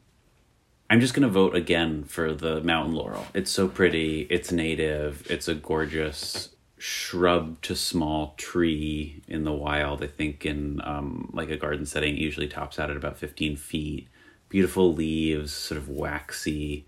I'm 0.89 1.01
just 1.01 1.13
going 1.13 1.23
to 1.27 1.33
vote 1.33 1.55
again 1.55 2.03
for 2.05 2.33
the 2.33 2.61
mountain 2.61 2.93
laurel. 2.95 3.25
It's 3.33 3.51
so 3.51 3.67
pretty. 3.67 4.21
It's 4.29 4.51
native. 4.53 5.25
It's 5.29 5.47
a 5.49 5.55
gorgeous 5.55 6.49
shrub 6.85 7.61
to 7.61 7.73
small 7.77 8.33
tree 8.35 9.21
in 9.29 9.45
the 9.45 9.53
wild. 9.53 10.03
I 10.03 10.07
think 10.07 10.45
in 10.45 10.81
um, 10.83 11.29
like 11.31 11.49
a 11.49 11.55
garden 11.55 11.85
setting, 11.85 12.17
it 12.17 12.19
usually 12.19 12.49
tops 12.49 12.77
out 12.77 12.89
at 12.89 12.97
about 12.97 13.17
15 13.17 13.55
feet. 13.55 14.09
Beautiful 14.49 14.93
leaves, 14.93 15.53
sort 15.53 15.77
of 15.77 15.87
waxy, 15.87 16.85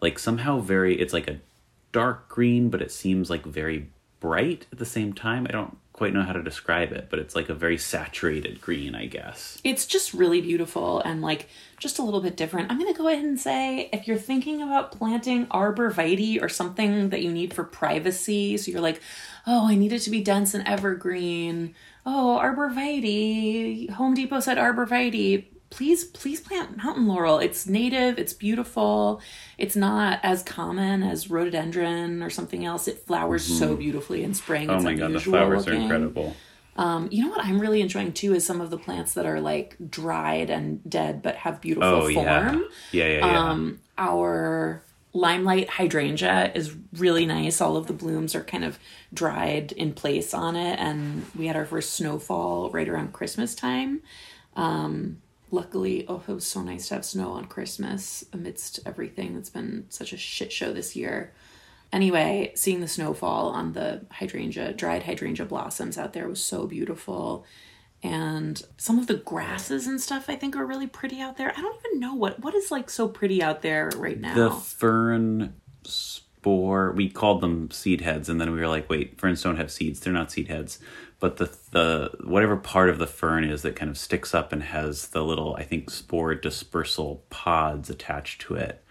like 0.00 0.18
somehow 0.18 0.60
very. 0.60 0.98
It's 0.98 1.12
like 1.12 1.28
a 1.28 1.40
dark 1.92 2.30
green, 2.30 2.70
but 2.70 2.80
it 2.80 2.90
seems 2.90 3.28
like 3.28 3.44
very 3.44 3.90
bright 4.20 4.64
at 4.72 4.78
the 4.78 4.86
same 4.86 5.12
time. 5.12 5.46
I 5.46 5.52
don't 5.52 5.76
quite 5.96 6.12
know 6.12 6.22
how 6.22 6.34
to 6.34 6.42
describe 6.42 6.92
it, 6.92 7.08
but 7.08 7.18
it's 7.18 7.34
like 7.34 7.48
a 7.48 7.54
very 7.54 7.78
saturated 7.78 8.60
green, 8.60 8.94
I 8.94 9.06
guess. 9.06 9.58
It's 9.64 9.86
just 9.86 10.12
really 10.12 10.42
beautiful 10.42 11.00
and 11.00 11.22
like 11.22 11.48
just 11.78 11.98
a 11.98 12.02
little 12.02 12.20
bit 12.20 12.36
different. 12.36 12.70
I'm 12.70 12.78
going 12.78 12.92
to 12.92 12.98
go 12.98 13.08
ahead 13.08 13.24
and 13.24 13.40
say 13.40 13.88
if 13.94 14.06
you're 14.06 14.18
thinking 14.18 14.60
about 14.60 14.92
planting 14.92 15.46
arborvitae 15.46 16.42
or 16.42 16.50
something 16.50 17.08
that 17.08 17.22
you 17.22 17.32
need 17.32 17.54
for 17.54 17.64
privacy, 17.64 18.58
so 18.58 18.70
you're 18.70 18.82
like, 18.82 19.00
oh, 19.46 19.68
I 19.68 19.74
need 19.74 19.92
it 19.92 20.00
to 20.00 20.10
be 20.10 20.20
dense 20.20 20.52
and 20.52 20.68
evergreen. 20.68 21.74
Oh, 22.04 22.38
arborvitae. 22.42 23.88
Home 23.90 24.12
Depot 24.12 24.40
said 24.40 24.58
arborvitae. 24.58 25.46
Please, 25.70 26.04
please 26.04 26.40
plant 26.40 26.76
mountain 26.76 27.06
laurel. 27.06 27.38
It's 27.38 27.66
native, 27.66 28.18
it's 28.18 28.32
beautiful. 28.32 29.20
It's 29.58 29.74
not 29.76 30.20
as 30.22 30.42
common 30.42 31.02
as 31.02 31.28
rhododendron 31.28 32.22
or 32.22 32.30
something 32.30 32.64
else. 32.64 32.86
It 32.88 32.98
flowers 33.06 33.44
so 33.44 33.76
beautifully 33.76 34.22
in 34.22 34.32
spring. 34.32 34.70
Oh 34.70 34.76
It's 34.76 34.84
my 34.84 34.94
god, 34.94 35.12
the 35.12 35.20
flowers 35.20 35.66
looking. 35.66 35.80
are 35.80 35.82
incredible. 35.82 36.36
Um, 36.76 37.08
you 37.10 37.24
know 37.24 37.30
what 37.30 37.44
I'm 37.44 37.58
really 37.58 37.80
enjoying 37.80 38.12
too 38.12 38.34
is 38.34 38.44
some 38.46 38.60
of 38.60 38.70
the 38.70 38.78
plants 38.78 39.14
that 39.14 39.26
are 39.26 39.40
like 39.40 39.76
dried 39.90 40.50
and 40.50 40.88
dead 40.88 41.22
but 41.22 41.36
have 41.36 41.60
beautiful 41.60 41.88
Oh 41.88 42.00
form. 42.12 42.14
yeah, 42.14 42.58
yeah, 42.92 43.06
yeah, 43.08 43.26
yeah. 43.26 43.50
Um, 43.50 43.80
our 43.98 44.82
limelight 45.14 45.70
hydrangea 45.70 46.52
is 46.54 46.74
really 46.92 47.24
nice. 47.24 47.60
All 47.62 47.76
of 47.78 47.86
the 47.86 47.94
blooms 47.94 48.34
are 48.34 48.44
kind 48.44 48.64
of 48.64 48.78
dried 49.14 49.72
in 49.72 49.94
place 49.94 50.34
on 50.34 50.54
it, 50.54 50.78
and 50.78 51.24
we 51.34 51.46
had 51.46 51.56
our 51.56 51.64
first 51.64 51.94
snowfall 51.94 52.70
right 52.70 52.88
around 52.88 53.14
Christmas 53.14 53.54
time. 53.54 54.02
Um, 54.54 55.22
luckily, 55.50 56.04
oh, 56.08 56.22
it 56.26 56.32
was 56.32 56.46
so 56.46 56.62
nice 56.62 56.88
to 56.88 56.94
have 56.94 57.04
snow 57.04 57.32
on 57.32 57.46
Christmas 57.46 58.24
amidst 58.32 58.80
everything 58.86 59.34
that's 59.34 59.50
been 59.50 59.86
such 59.88 60.12
a 60.12 60.16
shit 60.16 60.52
show 60.52 60.72
this 60.72 60.96
year. 60.96 61.32
Anyway, 61.92 62.52
seeing 62.54 62.80
the 62.80 62.88
snowfall 62.88 63.48
on 63.50 63.72
the 63.72 64.04
hydrangea, 64.10 64.72
dried 64.72 65.04
hydrangea 65.04 65.46
blossoms 65.46 65.96
out 65.96 66.12
there 66.12 66.28
was 66.28 66.42
so 66.42 66.66
beautiful. 66.66 67.44
And 68.02 68.60
some 68.76 68.98
of 68.98 69.06
the 69.06 69.14
grasses 69.14 69.86
and 69.86 70.00
stuff 70.00 70.28
I 70.28 70.36
think 70.36 70.56
are 70.56 70.66
really 70.66 70.86
pretty 70.86 71.20
out 71.20 71.36
there. 71.36 71.52
I 71.56 71.60
don't 71.60 71.80
even 71.86 72.00
know 72.00 72.14
what 72.14 72.40
what 72.40 72.54
is 72.54 72.70
like 72.70 72.90
so 72.90 73.08
pretty 73.08 73.42
out 73.42 73.62
there 73.62 73.90
right 73.96 74.20
now. 74.20 74.34
the 74.34 74.50
fern 74.50 75.54
spore 75.84 76.92
we 76.92 77.08
called 77.08 77.40
them 77.40 77.70
seed 77.70 78.00
heads 78.02 78.28
and 78.28 78.40
then 78.40 78.52
we 78.52 78.60
were 78.60 78.68
like 78.68 78.88
wait 78.88 79.18
ferns 79.20 79.42
don't 79.42 79.56
have 79.56 79.70
seeds 79.70 80.00
they're 80.00 80.12
not 80.12 80.30
seed 80.30 80.48
heads 80.48 80.78
but 81.20 81.36
the 81.38 81.56
the 81.72 82.10
whatever 82.24 82.56
part 82.56 82.90
of 82.90 82.98
the 82.98 83.06
fern 83.06 83.44
is 83.44 83.62
that 83.62 83.76
kind 83.76 83.90
of 83.90 83.98
sticks 83.98 84.34
up 84.34 84.52
and 84.52 84.62
has 84.64 85.08
the 85.08 85.22
little 85.24 85.54
i 85.56 85.62
think 85.62 85.90
spore 85.90 86.34
dispersal 86.34 87.24
pods 87.30 87.88
attached 87.90 88.40
to 88.42 88.54
it 88.54 88.82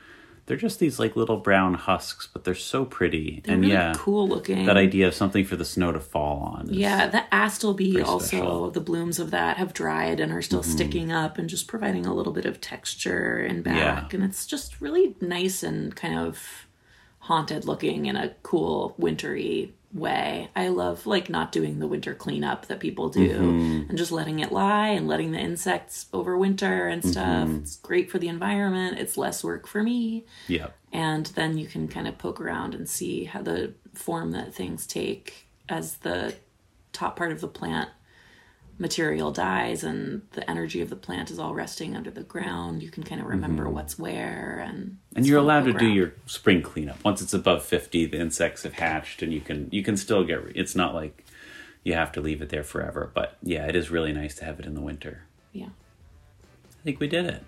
they're 0.48 0.58
just 0.58 0.78
these 0.80 1.00
like 1.00 1.16
little 1.16 1.38
brown 1.38 1.74
husks 1.74 2.28
but 2.32 2.44
they're 2.44 2.54
so 2.54 2.86
pretty 2.86 3.42
They're 3.44 3.54
and 3.56 3.62
really 3.64 3.74
yeah 3.74 3.94
cool 3.96 4.28
looking. 4.28 4.66
that 4.66 4.78
idea 4.78 5.08
of 5.08 5.16
something 5.16 5.44
for 5.44 5.56
the 5.56 5.66
snow 5.66 5.92
to 5.92 6.00
fall 6.00 6.38
on 6.58 6.68
Yeah, 6.70 7.08
the 7.08 7.24
astilbe 7.32 8.04
also, 8.06 8.26
special. 8.28 8.62
Mm-hmm. 8.66 8.74
the 8.74 8.82
blooms 8.82 9.18
of 9.20 9.32
that 9.32 9.58
have 9.58 9.74
dried 9.74 10.20
and 10.20 10.32
are 10.32 10.44
still 10.44 10.62
sticking 10.62 11.12
up 11.12 11.40
and 11.40 11.50
just 11.50 11.68
providing 11.68 12.06
a 12.06 12.14
little 12.14 12.32
bit 12.34 12.46
of 12.46 12.62
texture 12.62 13.38
and 13.38 13.64
back. 13.64 14.12
Yeah. 14.14 14.16
And 14.20 14.24
it's 14.24 14.46
just 14.46 14.80
really 14.82 15.16
nice 15.20 15.64
and 15.64 15.96
kind 15.96 16.20
of 16.20 16.68
haunted 17.20 17.66
looking 17.66 18.06
in 18.06 18.16
a 18.16 18.30
cool, 18.44 18.94
wintry 19.00 19.74
way. 19.95 20.49
I 20.55 20.67
love 20.67 21.08
like 21.08 21.29
not 21.29 21.51
doing 21.51 21.79
the 21.79 21.88
winter 21.88 22.13
cleanup 22.13 22.67
that 22.67 22.79
people 22.79 23.10
do 23.10 23.25
Mm-hmm. 23.25 23.89
and 23.89 23.97
just 23.97 24.12
letting 24.12 24.39
it 24.39 24.51
lie 24.51 24.89
and 24.89 25.08
letting 25.08 25.31
the 25.31 25.39
insects 25.39 26.05
overwinter 26.13 26.91
and 26.91 27.03
stuff. 27.03 27.47
Mm-hmm. 27.47 27.58
It's 27.62 27.77
great 27.77 28.12
for 28.12 28.19
the 28.19 28.27
environment. 28.27 28.99
It's 28.99 29.17
less 29.17 29.43
work 29.43 29.65
for 29.67 29.81
me 29.81 30.25
yeah 30.47 30.67
and 30.91 31.25
then 31.27 31.58
you 31.58 31.67
can 31.67 31.88
kind 31.88 32.08
of 32.08 32.17
poke 32.17 32.39
around 32.39 32.75
and 32.75 32.88
see 32.88 33.23
how 33.25 33.41
the 33.41 33.73
form 33.93 34.31
that 34.31 34.53
things 34.53 34.86
take 34.86 35.47
as 35.69 35.97
the 35.97 36.36
top 36.93 37.15
part 37.15 37.31
of 37.31 37.41
the 37.41 37.47
plant 37.47 37.89
material 38.78 39.32
dies 39.32 39.84
and 39.84 40.22
the 40.32 40.50
energy 40.50 40.82
of 40.82 40.90
the 40.90 40.96
plant 40.96 41.32
is 41.32 41.40
all 41.40 41.54
resting 41.54 41.96
under 41.96 42.12
the 42.12 42.24
ground 42.24 42.84
you 42.84 42.92
can 42.92 43.04
kind 43.04 43.22
of 43.22 43.26
mm-hmm. 43.26 43.36
remember 43.36 43.70
what's 43.70 43.98
where 43.98 44.66
and 44.68 44.98
and 45.16 45.26
you're 45.26 45.40
allowed 45.40 45.64
to 45.64 45.72
poke 45.72 45.80
do 45.80 45.88
your 45.88 46.14
spring 46.26 46.62
cleanup. 46.62 47.02
Once 47.04 47.22
it's 47.22 47.34
above 47.34 47.64
50 47.64 48.08
the 48.08 48.20
insects 48.20 48.64
have 48.64 48.74
hatched 48.74 49.22
and 49.22 49.34
you 49.34 49.42
can 49.42 49.70
you 49.72 49.84
can 49.84 49.96
still 49.96 50.24
get 50.24 50.40
it's 50.56 50.76
not 50.76 50.94
like 50.94 51.24
you 51.84 51.94
have 51.94 52.12
to 52.14 52.22
leave 52.22 52.42
it 52.42 52.50
there 52.50 52.64
forever 52.64 53.12
but 53.14 53.38
yeah 53.42 53.66
it 53.66 53.76
is 53.76 53.90
really 53.90 54.12
nice 54.12 54.36
to 54.36 54.46
have 54.46 54.60
it 54.60 54.66
in 54.66 54.76
the 54.76 54.82
winter. 54.82 55.24
Yeah. 55.54 55.68
I 55.68 56.84
think 56.84 57.00
we 57.00 57.08
did 57.08 57.26
it. 57.26 57.44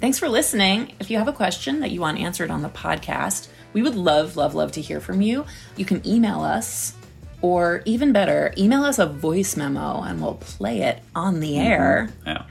Thanks 0.00 0.18
for 0.18 0.28
listening. 0.30 0.94
If 0.98 1.10
you 1.10 1.18
have 1.18 1.28
a 1.28 1.32
question 1.32 1.80
that 1.80 1.90
you 1.90 2.00
want 2.00 2.18
answered 2.18 2.50
on 2.50 2.62
the 2.62 2.70
podcast, 2.70 3.48
we 3.74 3.82
would 3.82 3.94
love, 3.94 4.34
love, 4.34 4.54
love 4.54 4.72
to 4.72 4.80
hear 4.80 4.98
from 4.98 5.20
you. 5.20 5.44
You 5.76 5.84
can 5.84 6.06
email 6.06 6.40
us, 6.40 6.94
or 7.42 7.82
even 7.84 8.12
better, 8.12 8.52
email 8.58 8.84
us 8.84 8.98
a 8.98 9.06
voice 9.06 9.56
memo 9.56 10.02
and 10.02 10.20
we'll 10.20 10.34
play 10.34 10.82
it 10.82 11.02
on 11.14 11.40
the 11.40 11.58
air. 11.58 12.10
yeah 12.26 12.44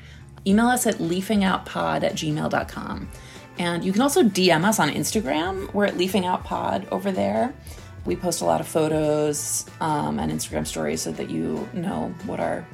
email 0.49 0.67
us 0.67 0.88
at 0.88 0.95
leafingoutpod 0.95 2.04
at 2.04 2.13
gmail.com. 2.13 3.10
And 3.58 3.84
you 3.84 3.91
can 3.91 4.02
also 4.02 4.23
DM 4.23 4.63
us 4.63 4.80
on 4.80 4.89
Instagram. 4.89 5.73
We're 5.73 5.86
at 5.86 5.95
leafingoutpod 5.95 6.91
over 6.91 7.12
there. 7.12 7.54
We 8.06 8.15
post 8.15 8.41
a 8.41 8.45
lot 8.45 8.62
of 8.62 8.67
photos 8.67 9.65
um, 9.82 10.17
and 10.19 10.32
Instagram 10.32 10.65
stories 10.65 11.02
so 11.02 11.12
that 11.12 11.30
you 11.30 11.67
know 11.73 12.13
what 12.25 12.39
our 12.39 12.65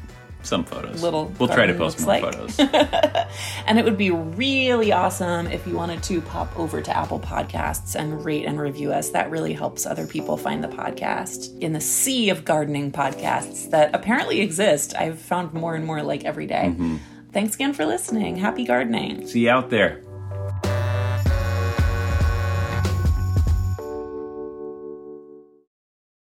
some 0.45 0.63
photos 0.63 1.01
Little 1.01 1.34
we'll 1.39 1.49
try 1.49 1.65
to 1.65 1.73
post 1.73 1.99
more 1.99 2.08
like. 2.08 2.23
photos 2.23 2.60
and 3.65 3.79
it 3.79 3.86
would 3.86 3.97
be 3.97 4.12
really 4.12 4.91
awesome 4.91 5.47
if 5.47 5.65
you 5.67 5.75
wanted 5.75 6.03
to 6.03 6.21
pop 6.21 6.58
over 6.58 6.81
to 6.81 6.95
Apple 6.95 7.19
Podcasts 7.19 7.95
and 7.95 8.23
rate 8.23 8.45
and 8.45 8.60
review 8.60 8.91
us. 8.91 9.10
That 9.10 9.29
really 9.29 9.53
helps 9.53 9.86
other 9.86 10.08
people 10.08 10.38
find 10.38 10.63
the 10.63 10.67
podcast 10.67 11.58
in 11.60 11.73
the 11.73 11.81
sea 11.81 12.29
of 12.29 12.45
gardening 12.45 12.91
podcasts 12.91 13.69
that 13.71 13.93
apparently 13.93 14.41
exist. 14.41 14.95
I've 14.95 15.19
found 15.19 15.53
more 15.53 15.75
and 15.75 15.86
more 15.86 16.01
like 16.03 16.25
every 16.25 16.45
day. 16.45 16.67
Mm-hmm. 16.69 16.97
Thanks 17.31 17.55
again 17.55 17.73
for 17.73 17.86
listening. 17.86 18.38
Happy 18.38 18.65
gardening. 18.65 19.27
see 19.27 19.41
you 19.41 19.49
out 19.49 19.69
there 19.69 20.01